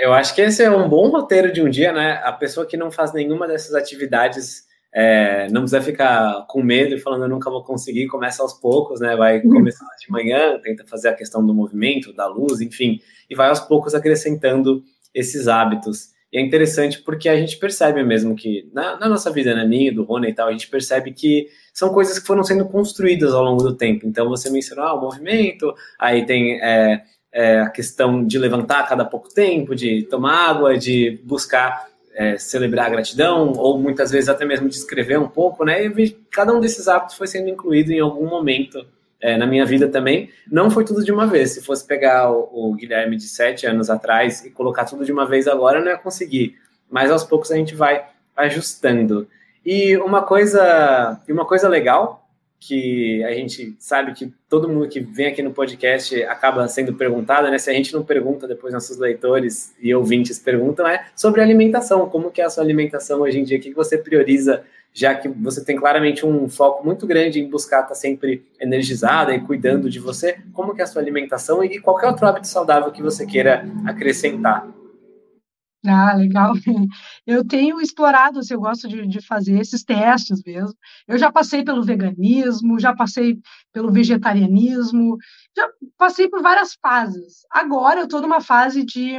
[0.00, 2.20] Eu acho que esse é um bom roteiro de um dia, né?
[2.24, 6.98] A pessoa que não faz nenhuma dessas atividades é, não precisa ficar com medo e
[6.98, 9.14] falando eu nunca vou conseguir, começa aos poucos, né?
[9.14, 9.52] Vai uhum.
[9.52, 12.98] começar de manhã, tenta fazer a questão do movimento, da luz, enfim,
[13.30, 14.82] e vai aos poucos acrescentando
[15.14, 16.08] esses hábitos.
[16.32, 19.94] E é interessante porque a gente percebe mesmo que, na, na nossa vida, né, minha,
[19.94, 21.46] do Rony e tal, a gente percebe que
[21.76, 24.06] são coisas que foram sendo construídas ao longo do tempo.
[24.06, 28.84] Então, você mencionou ah, o movimento, aí tem é, é, a questão de levantar a
[28.84, 34.30] cada pouco tempo, de tomar água, de buscar é, celebrar a gratidão, ou muitas vezes
[34.30, 35.84] até mesmo de escrever um pouco, né?
[35.84, 38.82] E cada um desses hábitos foi sendo incluído em algum momento
[39.20, 40.30] é, na minha vida também.
[40.50, 41.50] Não foi tudo de uma vez.
[41.50, 45.26] Se fosse pegar o, o, Guilherme de sete anos atrás e colocar tudo de uma
[45.26, 46.56] vez agora, não ia conseguir.
[46.90, 48.02] Mas aos poucos a gente vai
[48.34, 49.28] ajustando.
[49.66, 52.24] E uma coisa, uma coisa legal
[52.60, 57.50] que a gente sabe que todo mundo que vem aqui no podcast acaba sendo perguntado,
[57.50, 57.58] né?
[57.58, 62.08] Se a gente não pergunta, depois nossos leitores e ouvintes perguntam, é sobre alimentação.
[62.08, 63.58] Como que é a sua alimentação hoje em dia?
[63.58, 64.62] O que você prioriza,
[64.94, 69.40] já que você tem claramente um foco muito grande em buscar estar sempre energizada e
[69.40, 70.38] cuidando de você?
[70.52, 74.64] Como que é a sua alimentação e qualquer outro hábito saudável que você queira acrescentar?
[75.88, 76.52] Ah, legal.
[77.26, 80.74] Eu tenho explorado, assim, eu gosto de, de fazer esses testes mesmo.
[81.06, 83.38] Eu já passei pelo veganismo, já passei
[83.72, 85.16] pelo vegetarianismo,
[85.56, 87.44] já passei por várias fases.
[87.50, 89.16] Agora eu estou numa fase de.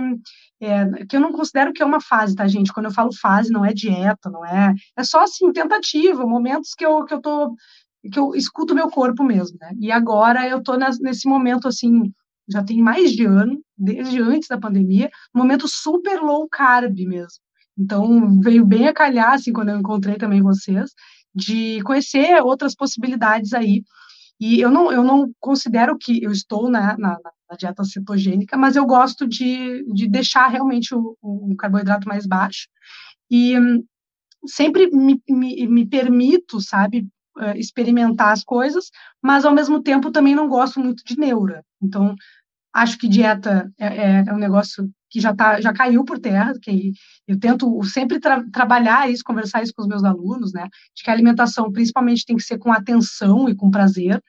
[0.60, 2.74] É, que eu não considero que é uma fase, tá, gente?
[2.74, 4.74] Quando eu falo fase, não é dieta, não é.
[4.96, 7.56] É só assim, tentativa, momentos que eu, que eu tô.
[8.12, 9.72] que eu escuto meu corpo mesmo, né?
[9.80, 12.12] E agora eu estou nesse momento assim
[12.50, 17.40] já tem mais de ano, desde antes da pandemia, um momento super low carb mesmo.
[17.78, 20.92] Então, veio bem a calhar, assim, quando eu encontrei também vocês,
[21.34, 23.84] de conhecer outras possibilidades aí.
[24.40, 27.18] E eu não, eu não considero que eu estou na, na,
[27.50, 32.68] na dieta cetogênica, mas eu gosto de, de deixar realmente o, o carboidrato mais baixo.
[33.30, 33.84] E hum,
[34.46, 37.08] sempre me, me, me permito, sabe,
[37.40, 38.90] eh, experimentar as coisas,
[39.22, 41.64] mas ao mesmo tempo também não gosto muito de neura.
[41.82, 42.16] Então,
[42.78, 46.54] acho que dieta é, é, é um negócio que já, tá, já caiu por terra,
[46.62, 46.92] que
[47.28, 51.10] eu tento sempre tra trabalhar isso, conversar isso com os meus alunos, né, de que
[51.10, 54.22] a alimentação principalmente tem que ser com atenção e com prazer,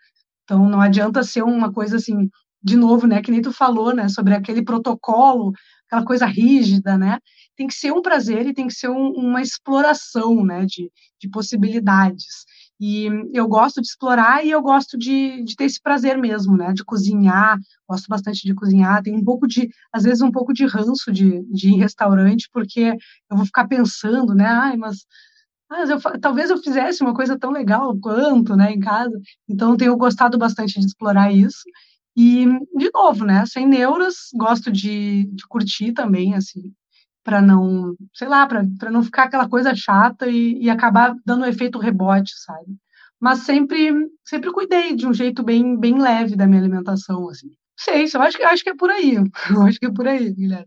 [0.44, 2.30] então não adianta ser uma coisa assim,
[2.62, 5.52] de novo, né, que nem tu falou, né, sobre aquele protocolo,
[5.86, 7.18] aquela coisa rígida, né,
[7.54, 10.90] tem que ser um prazer e tem que ser um, uma exploração, né, de,
[11.20, 12.46] de possibilidades.
[12.80, 16.72] E eu gosto de explorar e eu gosto de, de ter esse prazer mesmo, né?
[16.72, 17.58] De cozinhar,
[17.88, 19.02] gosto bastante de cozinhar.
[19.02, 22.48] Tem um pouco de, às vezes, um pouco de ranço de, de ir em restaurante,
[22.52, 22.94] porque
[23.30, 24.46] eu vou ficar pensando, né?
[24.46, 24.98] Ai, mas,
[25.68, 29.18] mas eu, talvez eu fizesse uma coisa tão legal quanto, né, em casa.
[29.48, 31.62] Então, tenho gostado bastante de explorar isso.
[32.16, 33.44] E, de novo, né?
[33.46, 36.72] Sem neuras, gosto de, de curtir também, assim
[37.28, 41.46] para não, sei lá, para não ficar aquela coisa chata e, e acabar dando um
[41.46, 42.74] efeito rebote, sabe?
[43.20, 43.92] Mas sempre,
[44.24, 47.50] sempre cuidei de um jeito bem, bem leve da minha alimentação, assim.
[47.78, 49.16] Sei, eu acho que, acho que é por aí.
[49.54, 50.66] Eu acho que é por aí, Guilherme.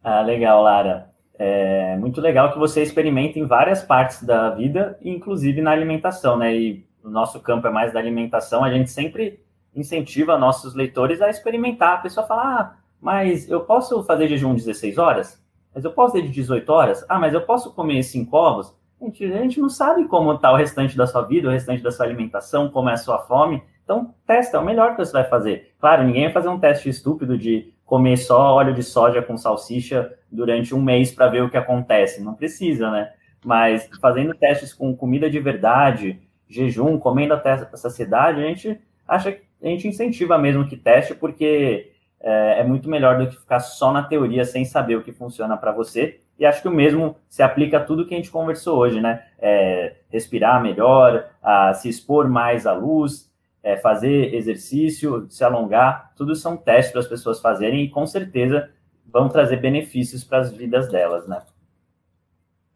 [0.00, 1.10] Ah, legal, Lara.
[1.36, 6.56] É muito legal que você experimente em várias partes da vida, inclusive na alimentação, né?
[6.56, 9.40] E o nosso campo é mais da alimentação, a gente sempre
[9.74, 11.94] incentiva nossos leitores a experimentar.
[11.94, 15.42] A pessoa fala, ah, mas eu posso fazer jejum 16 horas?
[15.74, 17.04] Mas eu posso ter de 18 horas?
[17.08, 18.74] Ah, mas eu posso comer 5 ovos?
[19.00, 21.90] Gente, a gente não sabe como está o restante da sua vida, o restante da
[21.90, 23.62] sua alimentação, como é a sua fome.
[23.84, 25.74] Então, testa, é o melhor que você vai fazer.
[25.78, 30.12] Claro, ninguém vai fazer um teste estúpido de comer só óleo de soja com salsicha
[30.32, 32.22] durante um mês para ver o que acontece.
[32.22, 33.12] Não precisa, né?
[33.44, 39.38] Mas fazendo testes com comida de verdade, jejum, comendo até a saciedade, a gente acha
[39.62, 41.92] a gente incentiva mesmo que teste, porque
[42.26, 45.56] é, é muito melhor do que ficar só na teoria sem saber o que funciona
[45.56, 46.20] para você.
[46.36, 49.22] E acho que o mesmo se aplica a tudo que a gente conversou hoje, né?
[49.38, 53.30] É, respirar melhor, a se expor mais à luz,
[53.62, 58.70] é, fazer exercício, se alongar, tudo são testes para as pessoas fazerem e com certeza
[59.06, 61.40] vão trazer benefícios para as vidas delas, né?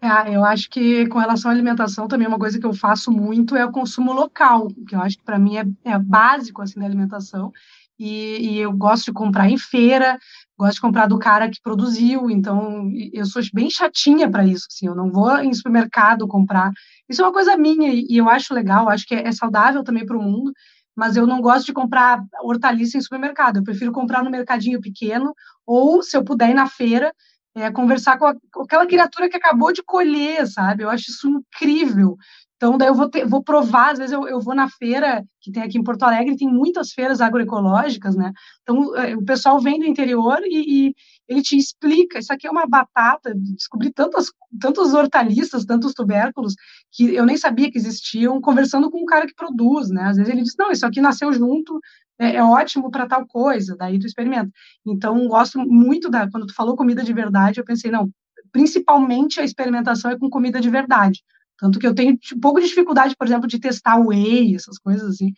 [0.03, 3.55] É, eu acho que com relação à alimentação também uma coisa que eu faço muito
[3.55, 6.87] é o consumo local, que eu acho que para mim é, é, básico assim da
[6.87, 7.53] alimentação
[8.01, 10.19] e, e, eu gosto de comprar em feira,
[10.59, 14.87] gosto de comprar do cara que produziu, então eu sou bem chatinha para isso, assim,
[14.87, 16.73] eu não vou em supermercado comprar.
[17.07, 20.07] Isso é uma coisa minha e, eu acho legal, acho que é, é saudável também
[20.07, 20.51] para o mundo,
[20.97, 25.35] mas eu não gosto de comprar hortaliça em supermercado, eu prefiro comprar no mercadinho pequeno
[25.67, 27.13] ou, se eu puder ir na feira,
[27.61, 30.85] é, conversar com, a, com, aquela criatura que acabou de colher, sabe?
[30.85, 32.17] Eu acho isso incrível.
[32.57, 35.51] Então, daí eu vou, ter, vou provar, às vezes eu, eu vou na feira, que
[35.51, 38.33] tem aqui em Porto Alegre, tem muitas feiras agroecológicas, né?
[38.61, 40.95] Então, é, o pessoal vem do interior e, e
[41.27, 44.27] ele te explica, isso aqui é uma batata, descobri tantas,
[44.61, 46.55] tantos hortaliças, tantos tubérculos,
[46.93, 50.03] que eu nem sabia que existiam, conversando com um cara que produz, né?
[50.03, 51.81] Às vezes ele diz, não, isso aqui nasceu junto,
[52.21, 54.51] é, é ótimo para tal coisa, daí tu experimenta.
[54.87, 58.11] Então, gosto muito da, quando tu falou comida de verdade, eu pensei, não,
[58.53, 61.23] principalmente a experimentação é com comida de verdade,
[61.59, 65.09] tanto que eu tenho um pouco de dificuldade, por exemplo, de testar whey, essas coisas
[65.09, 65.33] assim,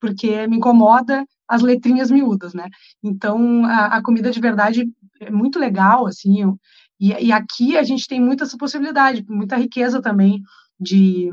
[0.00, 2.68] porque me incomoda as letrinhas miúdas, né?
[3.02, 4.84] Então, a, a comida de verdade
[5.20, 6.58] é muito legal, assim, eu,
[7.00, 10.42] e, e, aqui a gente tem muita essa possibilidade, muita riqueza também
[10.80, 11.30] de,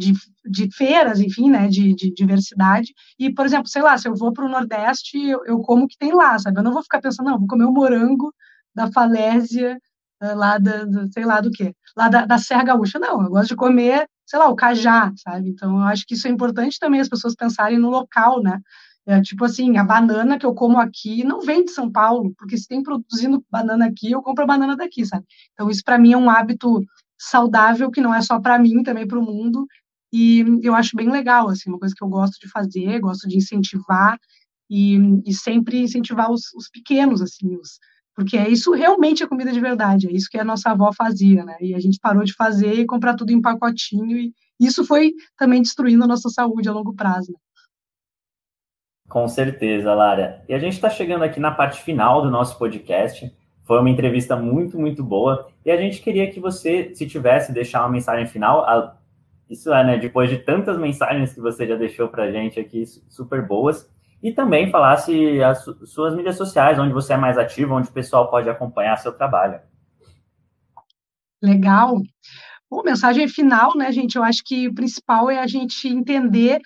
[0.00, 0.14] de,
[0.46, 2.94] de feiras, enfim, né, de, de, diversidade.
[3.18, 5.88] E, por exemplo, sei lá, se eu vou para o Nordeste, eu, eu, como o
[5.88, 6.58] que tem lá, sabe?
[6.58, 8.32] Eu não vou ficar pensando, não, vou comer o morango
[8.74, 9.78] da falésia
[10.22, 12.98] eh, lá da, do, sei lá do que, lá da, da Serra Gaúcha.
[12.98, 15.50] Não, eu gosto de comer, sei lá, o cajá, sabe?
[15.50, 18.58] Então, eu acho que isso é importante também as pessoas pensarem no local, né?
[19.06, 22.56] É, tipo assim, a banana que eu como aqui não vem de São Paulo, porque
[22.56, 25.24] se tem produzindo banana aqui, eu compro a banana daqui, sabe?
[25.52, 26.82] Então, isso para mim é um hábito
[27.20, 29.66] saudável que não é só para mim, também para o mundo.
[30.12, 33.36] E eu acho bem legal, assim, uma coisa que eu gosto de fazer, gosto de
[33.36, 34.18] incentivar
[34.68, 37.78] e, e sempre incentivar os, os pequenos, assim, os,
[38.14, 41.44] porque é isso realmente é comida de verdade, é isso que a nossa avó fazia,
[41.44, 41.56] né?
[41.60, 45.62] E a gente parou de fazer e comprar tudo em pacotinho, e isso foi também
[45.62, 47.32] destruindo a nossa saúde a longo prazo.
[47.32, 47.38] Né?
[49.08, 50.44] Com certeza, Lara.
[50.48, 53.34] E a gente está chegando aqui na parte final do nosso podcast.
[53.64, 55.48] Foi uma entrevista muito, muito boa.
[55.64, 58.64] E a gente queria que você, se tivesse, deixar uma mensagem final.
[59.50, 59.98] Isso é, né?
[59.98, 63.90] Depois de tantas mensagens que você já deixou para gente aqui, super boas
[64.22, 68.30] e também falasse as suas mídias sociais, onde você é mais ativo, onde o pessoal
[68.30, 69.60] pode acompanhar seu trabalho.
[71.42, 72.00] Legal.
[72.70, 74.16] Bom, mensagem final, né, gente?
[74.16, 76.60] Eu acho que o principal é a gente entender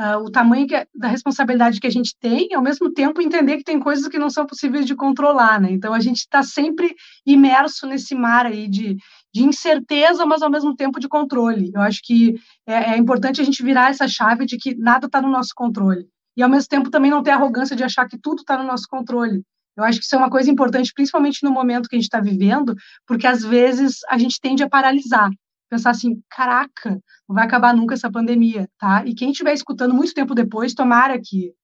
[0.00, 3.58] uh, o tamanho é, da responsabilidade que a gente tem, e ao mesmo tempo entender
[3.58, 5.70] que tem coisas que não são possíveis de controlar, né?
[5.70, 6.94] Então a gente está sempre
[7.26, 8.96] imerso nesse mar aí de,
[9.32, 11.70] de incerteza, mas ao mesmo tempo de controle.
[11.74, 12.34] Eu acho que
[12.66, 16.06] é, é importante a gente virar essa chave de que nada está no nosso controle.
[16.36, 18.86] E ao mesmo tempo também não ter arrogância de achar que tudo está no nosso
[18.88, 19.42] controle.
[19.76, 22.20] Eu acho que isso é uma coisa importante, principalmente no momento que a gente está
[22.20, 22.74] vivendo,
[23.06, 25.30] porque às vezes a gente tende a paralisar
[25.70, 29.04] pensar assim, caraca, não vai acabar nunca essa pandemia, tá?
[29.06, 31.54] E quem estiver escutando muito tempo depois, tomara que,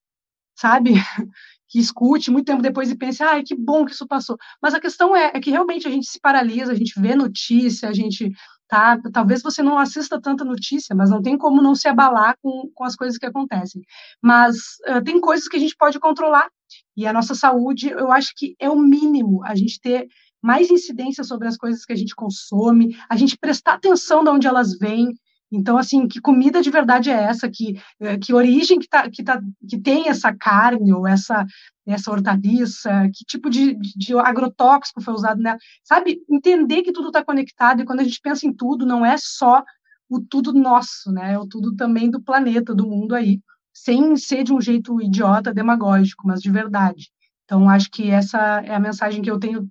[0.56, 0.92] sabe,
[1.68, 4.36] que escute muito tempo depois e pense, ai, que bom que isso passou.
[4.62, 7.88] Mas a questão é, é que realmente a gente se paralisa, a gente vê notícia,
[7.88, 8.30] a gente
[8.68, 12.70] tá, talvez você não assista tanta notícia, mas não tem como não se abalar com,
[12.74, 13.82] com as coisas que acontecem.
[14.22, 14.56] Mas
[14.88, 16.48] uh, tem coisas que a gente pode controlar,
[16.96, 20.08] e a nossa saúde, eu acho que é o mínimo a gente ter
[20.42, 24.46] mais incidência sobre as coisas que a gente consome, a gente prestar atenção de onde
[24.46, 25.08] elas vêm.
[25.50, 27.48] Então, assim, que comida de verdade é essa?
[27.48, 31.46] Que, eh, que origem que, tá, que, tá, que tem essa carne ou essa,
[31.86, 33.08] essa hortaliça?
[33.14, 35.58] Que tipo de, de agrotóxico foi usado nela?
[35.84, 39.16] Sabe, entender que tudo está conectado e quando a gente pensa em tudo, não é
[39.18, 39.62] só
[40.08, 41.34] o tudo nosso, né?
[41.34, 43.40] É o tudo também do planeta, do mundo aí,
[43.72, 47.10] sem ser de um jeito idiota, demagógico, mas de verdade.
[47.44, 49.68] Então, acho que essa é a mensagem que eu tenho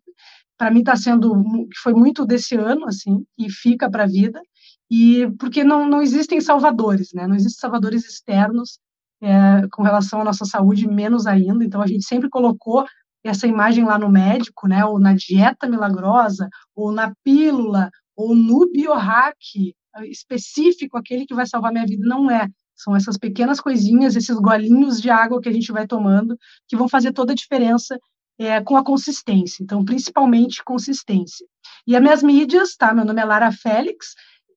[0.57, 1.34] para mim está sendo
[1.69, 4.41] que foi muito desse ano assim e fica para a vida
[4.90, 8.80] e porque não, não existem salvadores né não existem salvadores externos
[9.22, 12.86] é, com relação à nossa saúde menos ainda então a gente sempre colocou
[13.24, 18.70] essa imagem lá no médico né ou na dieta milagrosa ou na pílula ou no
[18.72, 19.74] biohack
[20.04, 25.02] específico aquele que vai salvar minha vida não é são essas pequenas coisinhas, esses golinhos
[25.02, 27.98] de água que a gente vai tomando, que vão fazer toda a diferença
[28.38, 29.64] é, com a consistência.
[29.64, 31.46] Então, principalmente consistência.
[31.88, 32.94] E as minhas mídias, tá?
[32.94, 34.14] Meu nome é Lara Félix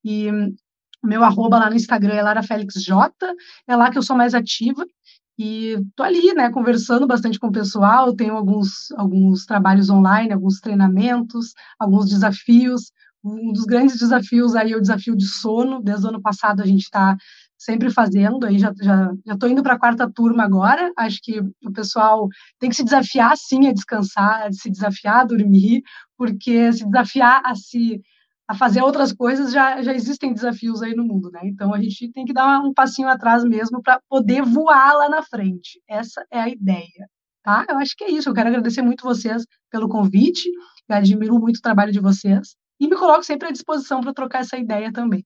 [0.09, 0.31] e
[1.05, 3.13] meu arroba lá no Instagram é Lara Félix J,
[3.67, 4.87] é lá que eu sou mais ativa.
[5.39, 10.61] E tô ali, né, conversando bastante com o pessoal, tenho alguns, alguns trabalhos online, alguns
[10.61, 12.91] treinamentos, alguns desafios.
[13.23, 15.81] Um dos grandes desafios aí é o desafio de sono.
[15.83, 17.17] Desde o ano passado a gente está
[17.57, 20.91] sempre fazendo, aí já já já estou indo para a quarta turma agora.
[20.97, 22.29] Acho que o pessoal
[22.59, 25.83] tem que se desafiar sim a descansar, a se desafiar a dormir,
[26.17, 28.01] porque se desafiar a se
[28.49, 31.41] a fazer outras coisas já já existem desafios aí no mundo, né?
[31.45, 35.23] Então a gente tem que dar um passinho atrás mesmo para poder voar lá na
[35.23, 35.83] frente.
[35.87, 37.07] Essa é a ideia,
[37.45, 37.67] tá?
[37.69, 38.31] Eu acho que é isso.
[38.31, 40.49] Eu quero agradecer muito vocês pelo convite.
[40.89, 44.41] Eu admiro muito o trabalho de vocês e me coloco sempre à disposição para trocar
[44.41, 45.23] essa ideia também.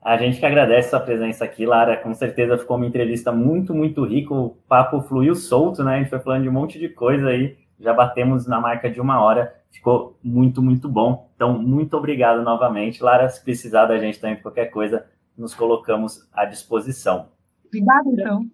[0.00, 1.96] A gente que agradece sua presença aqui, Lara.
[1.96, 4.32] Com certeza ficou uma entrevista muito, muito rica.
[4.32, 5.96] O papo fluiu solto, né?
[5.96, 7.58] A gente foi falando de um monte de coisa aí.
[7.80, 9.57] Já batemos na marca de uma hora.
[9.70, 11.30] Ficou muito, muito bom.
[11.34, 13.28] Então, muito obrigado novamente, Lara.
[13.28, 15.06] Se precisar da gente também qualquer coisa,
[15.36, 17.28] nos colocamos à disposição.
[17.66, 18.46] Obrigado, então.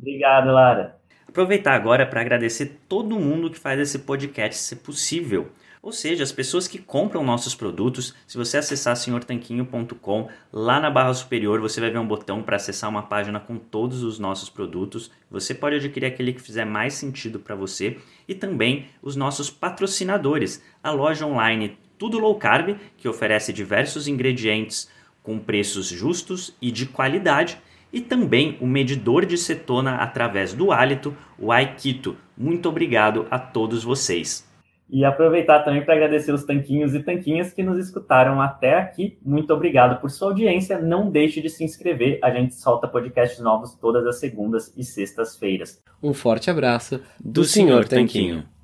[0.00, 0.96] Obrigado, Lara.
[1.26, 5.48] Aproveitar agora para agradecer todo mundo que faz esse podcast ser possível.
[5.82, 11.14] Ou seja, as pessoas que compram nossos produtos, se você acessar senhortanquinho.com, lá na barra
[11.14, 15.10] superior você vai ver um botão para acessar uma página com todos os nossos produtos.
[15.30, 20.62] Você pode adquirir aquele que fizer mais sentido para você e também os nossos patrocinadores,
[20.82, 24.90] a loja online Tudo Low Carb, que oferece diversos ingredientes
[25.22, 27.58] com preços justos e de qualidade,
[27.92, 32.16] e também o medidor de cetona através do hálito, o Aikito.
[32.36, 34.47] Muito obrigado a todos vocês.
[34.90, 39.18] E aproveitar também para agradecer os tanquinhos e tanquinhas que nos escutaram até aqui.
[39.22, 40.78] Muito obrigado por sua audiência.
[40.80, 42.18] Não deixe de se inscrever.
[42.22, 45.82] A gente solta podcasts novos todas as segundas e sextas-feiras.
[46.02, 48.48] Um forte abraço do, do Senhor Tanquinho.